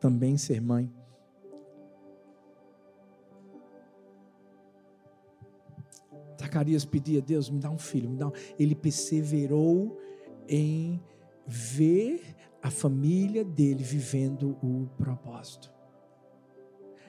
[0.00, 0.92] também ser mãe.
[6.40, 8.32] Zacarias pedia a Deus, me dá um filho, me dá um...
[8.58, 9.98] Ele perseverou
[10.48, 11.02] em
[11.46, 15.72] ver a família dele vivendo o propósito.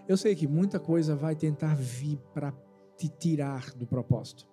[0.07, 2.53] Eu sei que muita coisa vai tentar vir para
[2.97, 4.47] te tirar do propósito,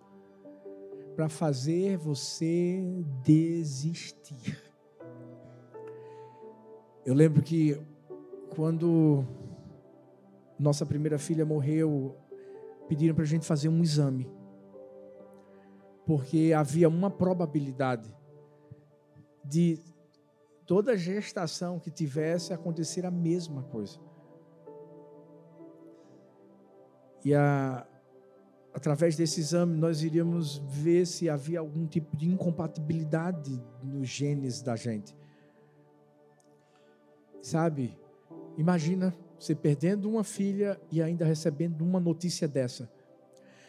[1.15, 2.83] para fazer você
[3.23, 4.66] desistir.
[7.07, 7.81] Eu lembro que
[8.57, 9.25] quando
[10.59, 12.17] nossa primeira filha morreu,
[12.89, 14.29] pediram para a gente fazer um exame,
[16.05, 18.13] porque havia uma probabilidade
[19.45, 19.79] de
[20.67, 24.01] toda gestação que tivesse acontecer a mesma coisa.
[27.25, 27.87] E a,
[28.75, 34.75] através desse exame nós iríamos ver se havia algum tipo de incompatibilidade nos genes da
[34.75, 35.15] gente.
[37.47, 37.97] Sabe?
[38.59, 42.91] Imagina você perdendo uma filha e ainda recebendo uma notícia dessa.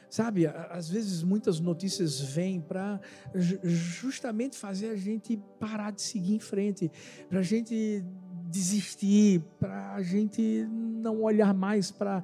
[0.09, 2.99] Sabe, às vezes muitas notícias vêm para
[3.35, 6.91] justamente fazer a gente parar de seguir em frente,
[7.29, 8.03] para a gente
[8.49, 12.23] desistir, para a gente não olhar mais para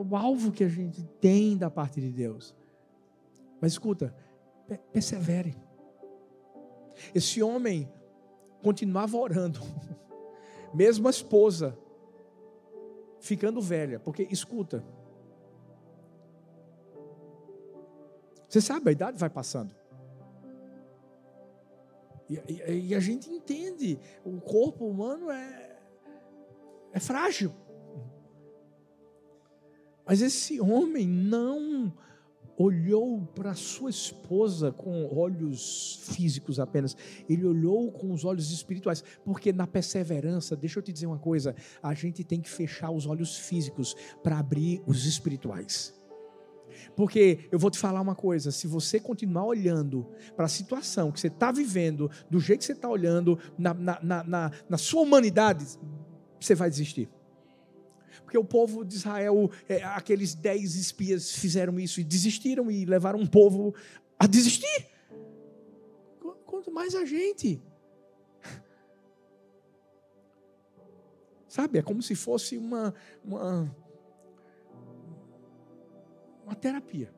[0.00, 2.54] o alvo que a gente tem da parte de Deus.
[3.60, 4.16] Mas escuta,
[4.94, 5.54] persevere.
[7.14, 7.86] Esse homem
[8.62, 9.60] continuava orando.
[10.76, 11.76] mesmo a esposa
[13.18, 14.84] ficando velha, porque escuta,
[18.46, 19.74] você sabe, a idade vai passando.
[22.28, 25.78] E, e, e a gente entende, o corpo humano é,
[26.92, 27.54] é frágil.
[30.04, 31.96] Mas esse homem não
[32.56, 36.96] olhou para sua esposa com olhos físicos apenas,
[37.28, 41.54] ele olhou com os olhos espirituais, porque na perseverança, deixa eu te dizer uma coisa,
[41.82, 45.94] a gente tem que fechar os olhos físicos para abrir os espirituais.
[46.94, 51.20] Porque eu vou te falar uma coisa: se você continuar olhando para a situação que
[51.20, 55.64] você está vivendo, do jeito que você está olhando, na, na, na, na sua humanidade,
[56.38, 57.08] você vai desistir.
[58.22, 63.18] Porque o povo de Israel, é, aqueles dez espias fizeram isso e desistiram e levaram
[63.18, 63.74] um povo
[64.18, 64.88] a desistir.
[66.44, 67.62] Quanto mais a gente.
[71.48, 73.74] Sabe, é como se fosse uma, uma,
[76.44, 77.14] uma terapia.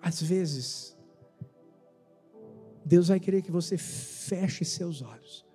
[0.00, 0.96] Às vezes,
[2.84, 5.46] Deus vai querer que você feche seus olhos.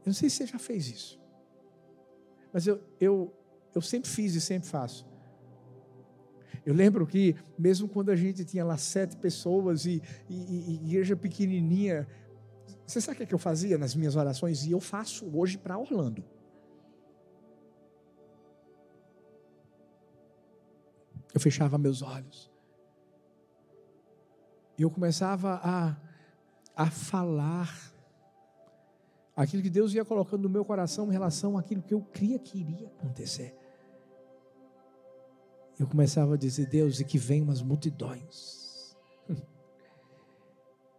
[0.00, 1.17] Eu não sei se você já fez isso.
[2.58, 3.32] Mas eu, eu,
[3.72, 5.06] eu sempre fiz e sempre faço.
[6.66, 11.14] Eu lembro que, mesmo quando a gente tinha lá sete pessoas e, e, e igreja
[11.14, 12.04] pequenininha,
[12.84, 14.66] você sabe o que, é que eu fazia nas minhas orações?
[14.66, 16.24] E eu faço hoje para Orlando.
[21.32, 22.50] Eu fechava meus olhos.
[24.76, 25.96] E eu começava a,
[26.74, 27.96] a falar
[29.42, 32.58] aquilo que Deus ia colocando no meu coração em relação àquilo que eu cria que
[32.58, 33.54] iria acontecer.
[35.78, 38.96] Eu começava a dizer, Deus, e que venham as multidões.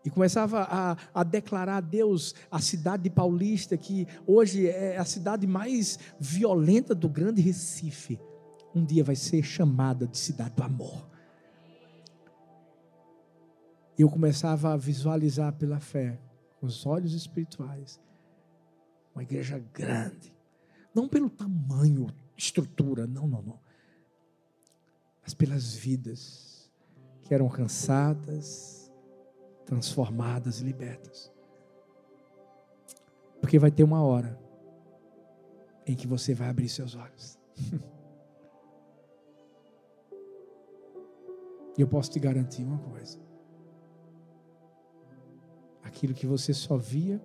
[0.06, 5.04] E começava a, a, declarar a Deus a cidade de Paulista, que hoje é a
[5.04, 8.18] cidade mais violenta do grande Recife,
[8.74, 11.06] um dia vai ser chamada de cidade do amor.
[13.98, 16.18] Eu começava a visualizar pela fé,
[16.62, 18.00] com os olhos espirituais,
[19.20, 20.34] uma igreja grande.
[20.96, 22.08] Não pelo tamanho,
[22.38, 23.60] estrutura, não, não, não.
[25.22, 26.72] Mas pelas vidas
[27.22, 28.90] que eram cansadas,
[29.66, 31.32] transformadas e libertas.
[33.42, 34.40] Porque vai ter uma hora
[35.86, 37.38] em que você vai abrir seus olhos.
[41.78, 43.18] E eu posso te garantir uma coisa:
[45.82, 47.22] aquilo que você só via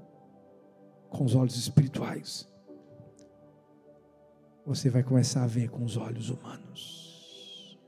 [1.15, 2.49] com os olhos espirituais,
[4.67, 7.79] você vai começar a ver com os olhos humanos.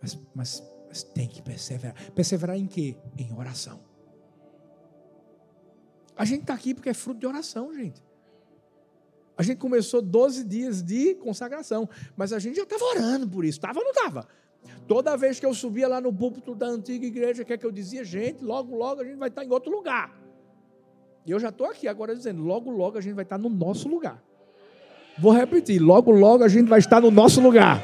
[0.00, 2.12] Mas, mas, mas tem que perseverar.
[2.12, 2.96] Perseverar em quê?
[3.18, 3.80] Em oração.
[6.16, 8.02] A gente está aqui porque é fruto de oração, gente.
[9.36, 13.58] A gente começou 12 dias de consagração, mas a gente já estava orando por isso.
[13.58, 14.28] Estava ou não estava?
[14.86, 17.72] Toda vez que eu subia lá no púlpito da antiga igreja, que é que eu
[17.72, 20.21] dizia, gente, logo, logo a gente vai estar em outro lugar.
[21.24, 23.88] E eu já estou aqui agora dizendo, logo, logo a gente vai estar no nosso
[23.88, 24.22] lugar.
[25.18, 27.82] Vou repetir, logo, logo a gente vai estar no nosso lugar.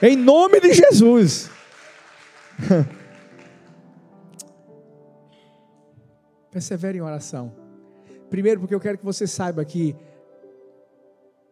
[0.00, 1.50] Em nome de Jesus.
[6.50, 7.54] Persevere em oração.
[8.30, 9.94] Primeiro, porque eu quero que você saiba que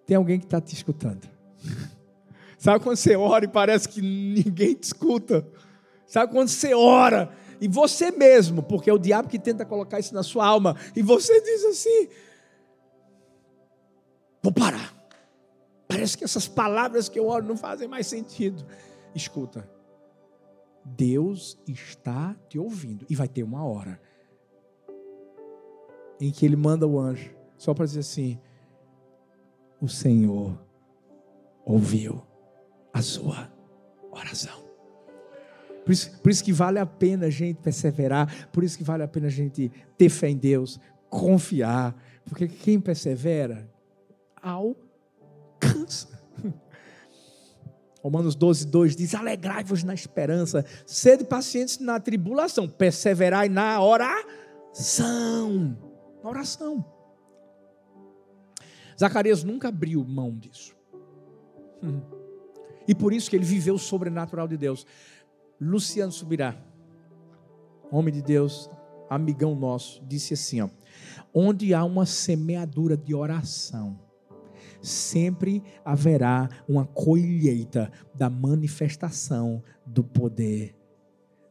[0.06, 1.28] tem alguém que está te escutando.
[2.56, 5.46] Sabe quando você ora e parece que ninguém te escuta?
[6.06, 7.30] Sabe quando você ora
[7.60, 11.02] e você mesmo, porque é o diabo que tenta colocar isso na sua alma, e
[11.02, 12.08] você diz assim:
[14.42, 14.96] vou parar.
[15.86, 18.64] Parece que essas palavras que eu oro não fazem mais sentido.
[19.14, 19.68] Escuta,
[20.84, 24.00] Deus está te ouvindo e vai ter uma hora
[26.20, 28.38] em que ele manda o anjo só para dizer assim:
[29.80, 30.58] o Senhor
[31.64, 32.22] ouviu
[32.92, 33.52] a sua
[34.10, 34.67] oração.
[35.88, 39.02] Por isso, por isso que vale a pena a gente perseverar, por isso que vale
[39.02, 40.78] a pena a gente ter fé em Deus,
[41.08, 43.66] confiar, porque quem persevera
[44.42, 46.20] alcança.
[48.02, 55.74] Romanos 12, 2 diz: Alegrai-vos na esperança, sede pacientes na tribulação, perseverai na oração.
[56.22, 56.84] Na oração.
[59.00, 60.76] Zacarias nunca abriu mão disso.
[62.88, 64.86] E por isso que ele viveu o sobrenatural de Deus.
[65.60, 66.56] Luciano Subirá,
[67.90, 68.70] homem de Deus,
[69.10, 70.68] amigão nosso, disse assim: ó,
[71.34, 73.98] onde há uma semeadura de oração,
[74.80, 80.76] sempre haverá uma colheita da manifestação do poder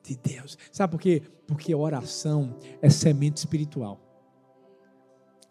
[0.04, 0.58] de Deus.
[0.72, 1.22] Sabe por quê?
[1.46, 4.00] Porque oração é semente espiritual.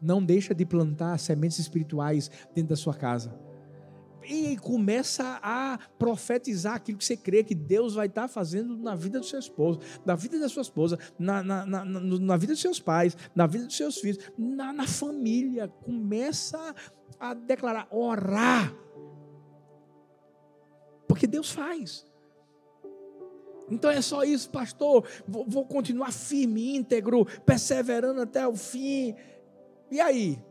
[0.01, 3.46] Não deixa de plantar sementes espirituais dentro da sua casa
[4.29, 9.21] e começa a profetizar aquilo que você crê que Deus vai estar fazendo na vida
[9.21, 12.81] do seu esposo, na vida da sua esposa, na, na, na, na vida dos seus
[12.81, 15.69] pais, na vida dos seus filhos, na, na família.
[15.69, 16.75] Começa
[17.19, 18.75] a declarar, orar.
[21.07, 22.05] Porque Deus faz.
[23.71, 25.07] Então é só isso, pastor.
[25.27, 29.15] Vou, vou, continuar firme, íntegro, perseverando até o fim.
[29.91, 30.43] E aí?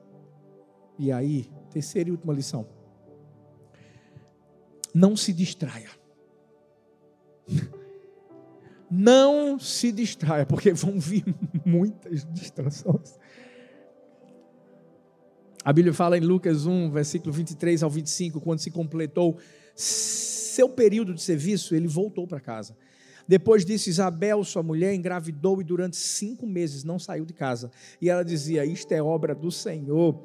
[0.97, 2.74] E aí, terceira e última lição
[4.95, 5.89] não se distraia.
[8.89, 11.25] Não se distraia, porque vão vir
[11.65, 13.19] muitas distrações.
[15.65, 19.37] A Bíblia fala em Lucas 1, versículo 23 ao 25, quando se completou
[19.75, 22.77] seu período de serviço, ele voltou para casa.
[23.27, 27.71] Depois disso, Isabel, sua mulher, engravidou e durante cinco meses não saiu de casa.
[27.99, 30.23] E ela dizia: Isto é obra do Senhor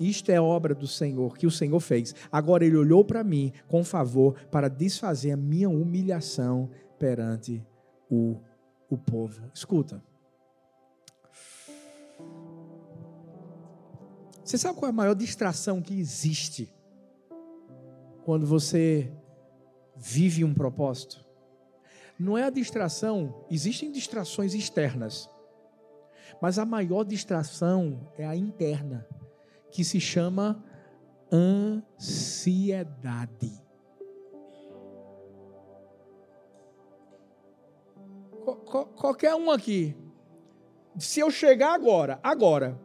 [0.00, 2.14] isto é obra do Senhor, que o Senhor fez.
[2.32, 7.62] Agora ele olhou para mim com favor para desfazer a minha humilhação perante
[8.10, 8.40] o,
[8.88, 9.50] o povo.
[9.54, 10.02] Escuta.
[14.42, 16.72] Você sabe qual é a maior distração que existe
[18.24, 19.12] quando você
[19.94, 21.24] vive um propósito?
[22.18, 25.28] Não é a distração, existem distrações externas,
[26.40, 29.06] mas a maior distração é a interna
[29.70, 30.64] que se chama
[31.32, 32.80] ansiedade.
[38.96, 39.96] Qualquer um aqui,
[40.98, 42.80] se eu chegar agora, agora,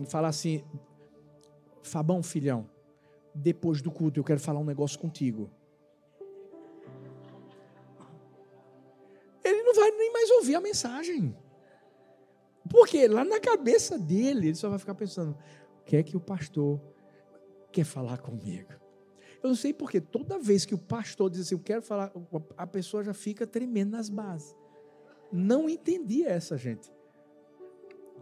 [0.00, 0.64] e falar assim,
[1.82, 2.68] Fabão, filhão,
[3.34, 5.50] depois do culto eu quero falar um negócio contigo.
[9.44, 11.36] Ele não vai nem mais ouvir a mensagem.
[12.76, 15.34] Porque lá na cabeça dele, ele só vai ficar pensando:
[15.80, 16.78] o que é que o pastor
[17.72, 18.70] quer falar comigo?
[19.42, 22.12] Eu não sei porque toda vez que o pastor diz assim, eu quero falar,
[22.54, 24.54] a pessoa já fica tremendo nas bases.
[25.32, 26.92] Não entendi essa, gente.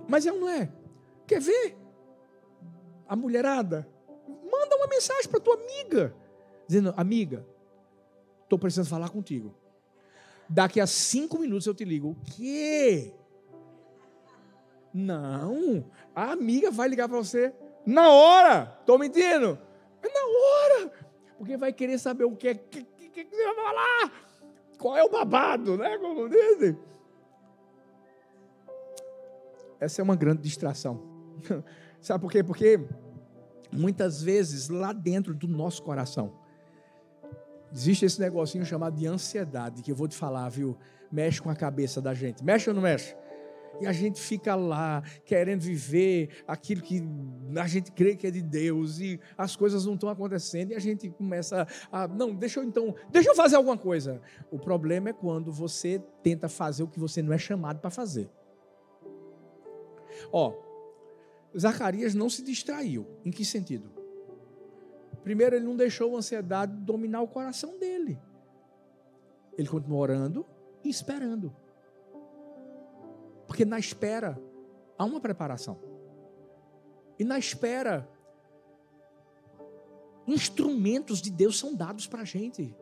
[0.07, 0.73] Mas é ou não é?
[1.27, 1.77] Quer ver?
[3.09, 3.89] A mulherada,
[4.29, 6.15] manda uma mensagem para tua amiga,
[6.69, 7.45] dizendo: Amiga,
[8.45, 9.53] estou precisando falar contigo.
[10.49, 12.11] Daqui a cinco minutos eu te ligo.
[12.11, 13.13] O quê?
[14.95, 15.85] Não,
[16.15, 17.53] a amiga vai ligar para você
[17.85, 18.77] na hora.
[18.79, 19.59] Estou mentindo?
[20.01, 20.93] É na hora.
[21.37, 22.55] Porque vai querer saber o que é.
[22.55, 24.13] Que, que, que você vai falar?
[24.79, 25.99] Qual é o babado, né?
[25.99, 26.79] Como dizem.
[29.81, 31.03] Essa é uma grande distração.
[32.01, 32.45] Sabe por quê?
[32.45, 32.81] Porque
[33.73, 36.33] muitas vezes lá dentro do nosso coração
[37.73, 40.77] existe esse negocinho chamado de ansiedade, que eu vou te falar, viu?
[41.11, 42.45] Mexe com a cabeça da gente.
[42.45, 43.17] Mexe ou não mexe?
[43.81, 47.03] E a gente fica lá querendo viver aquilo que
[47.57, 50.79] a gente crê que é de Deus e as coisas não estão acontecendo e a
[50.79, 54.21] gente começa a, não, deixa eu então, deixa eu fazer alguma coisa.
[54.51, 58.31] O problema é quando você tenta fazer o que você não é chamado para fazer.
[60.33, 60.55] Ó,
[61.59, 63.07] Zacarias não se distraiu.
[63.25, 63.91] Em que sentido?
[65.23, 68.19] Primeiro, ele não deixou a ansiedade dominar o coração dele.
[69.57, 70.45] Ele continuou orando
[70.85, 71.55] e esperando.
[73.55, 74.37] Porque na espera
[74.99, 75.79] há uma preparação.
[77.17, 78.11] E na espera,
[80.27, 82.77] instrumentos de Deus são dados para a gente.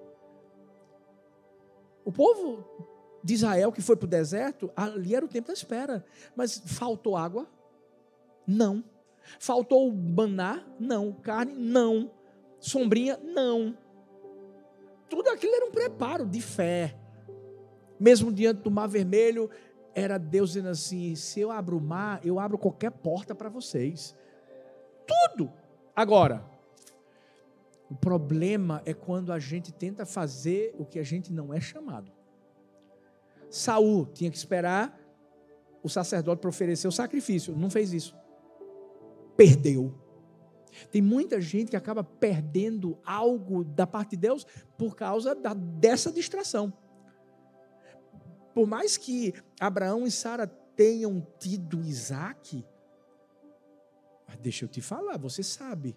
[2.06, 2.64] O povo
[3.22, 6.06] de Israel que foi para o deserto, ali era o tempo da espera.
[6.34, 7.46] Mas faltou água?
[8.46, 8.82] Não.
[9.38, 10.64] Faltou maná?
[10.80, 11.12] Não.
[11.12, 11.52] Carne?
[11.52, 12.10] Não.
[12.58, 13.20] Sombrinha?
[13.22, 13.76] Não.
[15.10, 16.98] Tudo aquilo era um preparo de fé.
[18.00, 19.50] Mesmo diante do mar vermelho,
[19.94, 24.14] era Deus dizendo assim: se eu abro o mar, eu abro qualquer porta para vocês.
[25.06, 25.52] Tudo.
[25.94, 26.44] Agora,
[27.90, 32.10] o problema é quando a gente tenta fazer o que a gente não é chamado.
[33.50, 34.98] Saul tinha que esperar
[35.82, 37.54] o sacerdote para oferecer o sacrifício.
[37.54, 38.16] Não fez isso.
[39.36, 39.94] Perdeu.
[40.90, 44.46] Tem muita gente que acaba perdendo algo da parte de Deus
[44.78, 46.72] por causa da, dessa distração.
[48.54, 52.64] Por mais que Abraão e Sara tenham tido Isaac,
[54.26, 55.96] mas deixa eu te falar, você sabe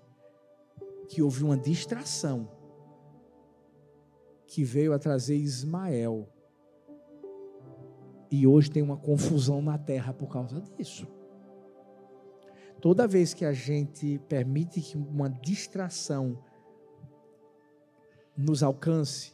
[1.08, 2.50] que houve uma distração
[4.48, 6.30] que veio a trazer Ismael
[8.32, 11.08] e hoje tem uma confusão na terra por causa disso.
[12.82, 16.38] Toda vez que a gente permite que uma distração
[18.38, 19.34] nos alcance,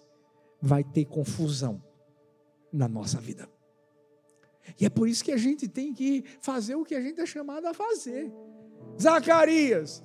[0.61, 1.81] vai ter confusão
[2.71, 3.49] na nossa vida.
[4.79, 7.25] E é por isso que a gente tem que fazer o que a gente é
[7.25, 8.31] chamado a fazer.
[8.99, 10.03] Zacarias,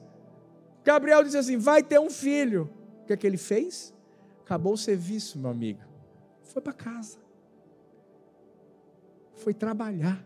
[0.84, 2.70] Gabriel diz assim: vai ter um filho.
[3.02, 3.94] O que é que ele fez?
[4.40, 5.80] Acabou o serviço, meu amigo.
[6.42, 7.26] Foi para casa
[9.36, 10.24] foi trabalhar.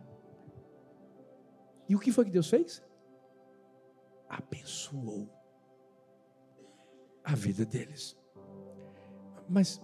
[1.89, 2.83] E o que foi que Deus fez?
[4.29, 5.29] Abençoou
[7.25, 8.17] a vida deles.
[9.49, 9.83] Mas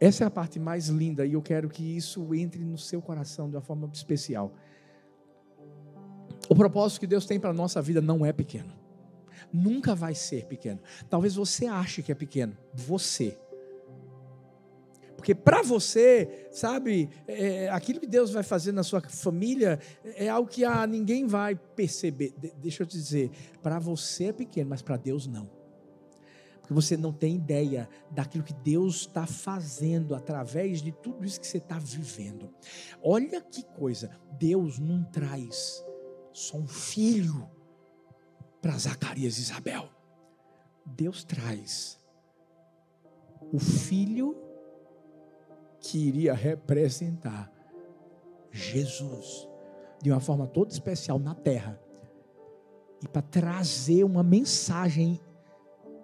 [0.00, 3.48] essa é a parte mais linda e eu quero que isso entre no seu coração
[3.48, 4.52] de uma forma especial.
[6.48, 8.72] O propósito que Deus tem para a nossa vida não é pequeno.
[9.52, 10.80] Nunca vai ser pequeno.
[11.08, 12.56] Talvez você ache que é pequeno.
[12.72, 13.38] Você
[15.20, 19.78] porque para você, sabe, é, aquilo que Deus vai fazer na sua família
[20.16, 22.32] é algo que ah, ninguém vai perceber.
[22.38, 23.30] De, deixa eu te dizer,
[23.62, 25.59] para você é pequeno, mas para Deus não.
[26.70, 31.46] Porque você não tem ideia daquilo que Deus está fazendo através de tudo isso que
[31.48, 32.48] você está vivendo.
[33.02, 34.08] Olha que coisa,
[34.38, 35.84] Deus não traz
[36.32, 37.50] só um filho
[38.62, 39.88] para Zacarias e Isabel.
[40.86, 41.98] Deus traz
[43.52, 44.36] o filho
[45.80, 47.52] que iria representar
[48.52, 49.48] Jesus
[50.00, 51.80] de uma forma toda especial na terra
[53.02, 55.20] e para trazer uma mensagem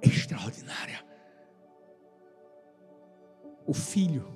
[0.03, 1.05] extraordinária.
[3.66, 4.26] O filho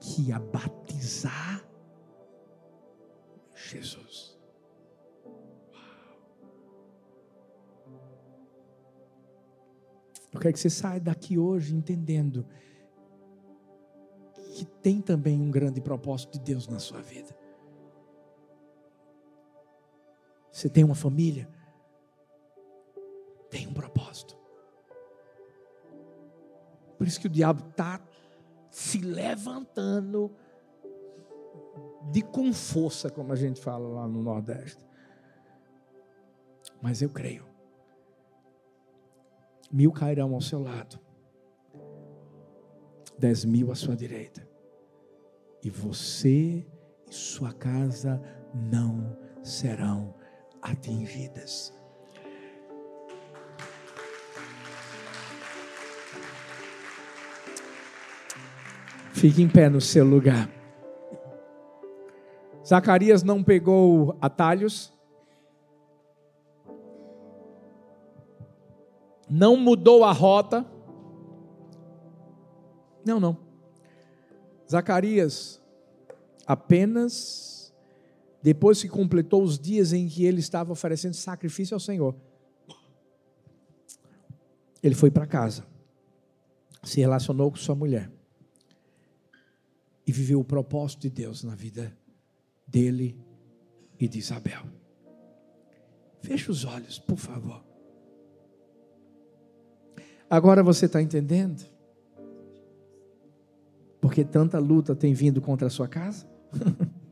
[0.00, 1.66] que ia batizar
[3.54, 4.38] Jesus.
[10.32, 12.44] Eu quero que você saia daqui hoje entendendo
[14.54, 17.36] que tem também um grande propósito de Deus na sua vida.
[20.50, 21.48] Você tem uma família?
[23.50, 24.33] Tem um propósito.
[27.04, 28.00] Por isso que o diabo está
[28.70, 30.34] se levantando
[32.10, 34.82] de com força, como a gente fala lá no Nordeste.
[36.80, 37.44] Mas eu creio.
[39.70, 40.98] Mil cairão ao seu lado,
[43.18, 44.48] dez mil à sua direita,
[45.62, 46.66] e você
[47.06, 48.18] e sua casa
[48.54, 50.14] não serão
[50.62, 51.70] atingidas.
[59.14, 60.50] Fique em pé no seu lugar.
[62.66, 64.92] Zacarias não pegou atalhos,
[69.30, 70.66] não mudou a rota,
[73.06, 73.36] Não, não.
[74.68, 75.62] Zacarias,
[76.46, 77.72] apenas
[78.42, 82.16] depois que completou os dias em que ele estava oferecendo sacrifício ao Senhor,
[84.82, 85.64] ele foi para casa,
[86.82, 88.10] se relacionou com sua mulher
[90.06, 91.96] e viveu o propósito de Deus na vida
[92.66, 93.18] dele
[93.98, 94.62] e de Isabel.
[96.20, 97.64] Feche os olhos, por favor.
[100.28, 101.64] Agora você está entendendo?
[104.00, 106.26] Porque tanta luta tem vindo contra a sua casa?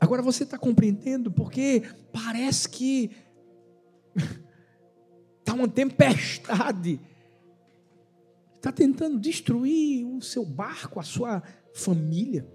[0.00, 1.82] Agora você está compreendendo porque
[2.12, 3.10] parece que
[5.38, 7.00] está uma tempestade,
[8.60, 11.42] está tentando destruir o seu barco, a sua
[11.72, 12.46] família.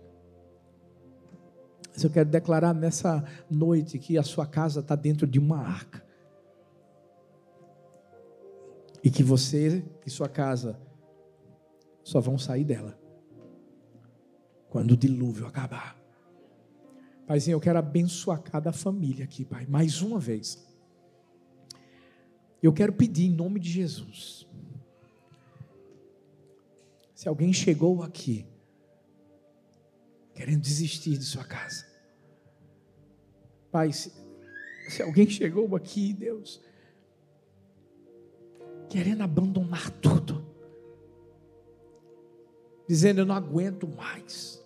[1.92, 6.06] Mas eu quero declarar nessa noite que a sua casa está dentro de uma arca.
[9.04, 10.80] E que você e sua casa
[12.04, 13.00] só vão sair dela
[14.70, 15.98] quando o dilúvio acabar.
[17.26, 20.64] Paizinho, eu quero abençoar cada família aqui, Pai, mais uma vez.
[22.62, 24.45] Eu quero pedir em nome de Jesus.
[27.26, 28.46] Se alguém chegou aqui
[30.36, 31.84] querendo desistir de sua casa.
[33.72, 34.14] Pai, se,
[34.90, 36.62] se alguém chegou aqui, Deus,
[38.88, 40.46] querendo abandonar tudo,
[42.88, 44.64] dizendo eu não aguento mais.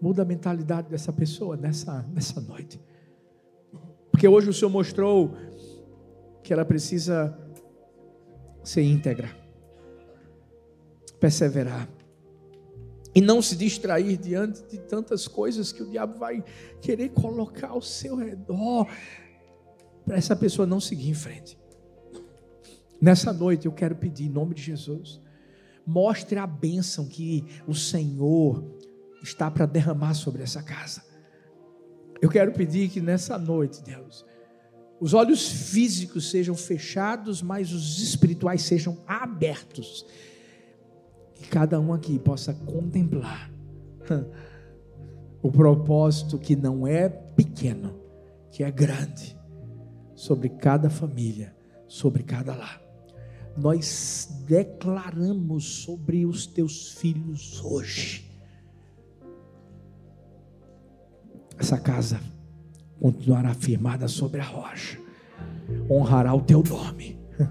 [0.00, 2.80] Muda a mentalidade dessa pessoa nessa, nessa noite.
[4.10, 5.36] Porque hoje o Senhor mostrou
[6.42, 7.38] que ela precisa
[8.62, 9.28] ser íntegra,
[11.18, 11.88] perseverar
[13.14, 16.42] e não se distrair diante de tantas coisas que o diabo vai
[16.80, 18.86] querer colocar ao seu redor,
[20.04, 21.58] para essa pessoa não seguir em frente.
[23.00, 25.20] Nessa noite eu quero pedir, em nome de Jesus,
[25.86, 28.64] mostre a bênção que o Senhor
[29.22, 31.04] está para derramar sobre essa casa.
[32.20, 34.24] Eu quero pedir que nessa noite, Deus,
[35.02, 40.06] os olhos físicos sejam fechados, mas os espirituais sejam abertos
[41.34, 43.50] que cada um aqui possa contemplar
[45.42, 47.98] o propósito que não é pequeno,
[48.52, 49.36] que é grande,
[50.14, 51.52] sobre cada família,
[51.88, 52.80] sobre cada lar.
[53.56, 58.30] Nós declaramos sobre os teus filhos hoje.
[61.58, 62.20] Essa casa
[63.02, 64.96] continuará firmada sobre a rocha,
[65.90, 67.18] honrará o teu nome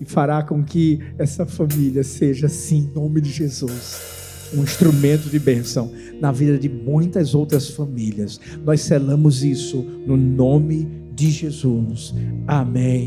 [0.00, 5.38] e fará com que essa família seja, sim, em nome de Jesus, um instrumento de
[5.38, 8.40] bênção na vida de muitas outras famílias.
[8.64, 12.12] Nós selamos isso no nome de Jesus.
[12.48, 13.06] Amém,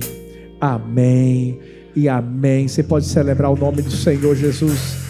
[0.62, 1.60] amém
[1.94, 2.70] e amém.
[2.70, 5.07] Você pode celebrar o nome do Senhor Jesus.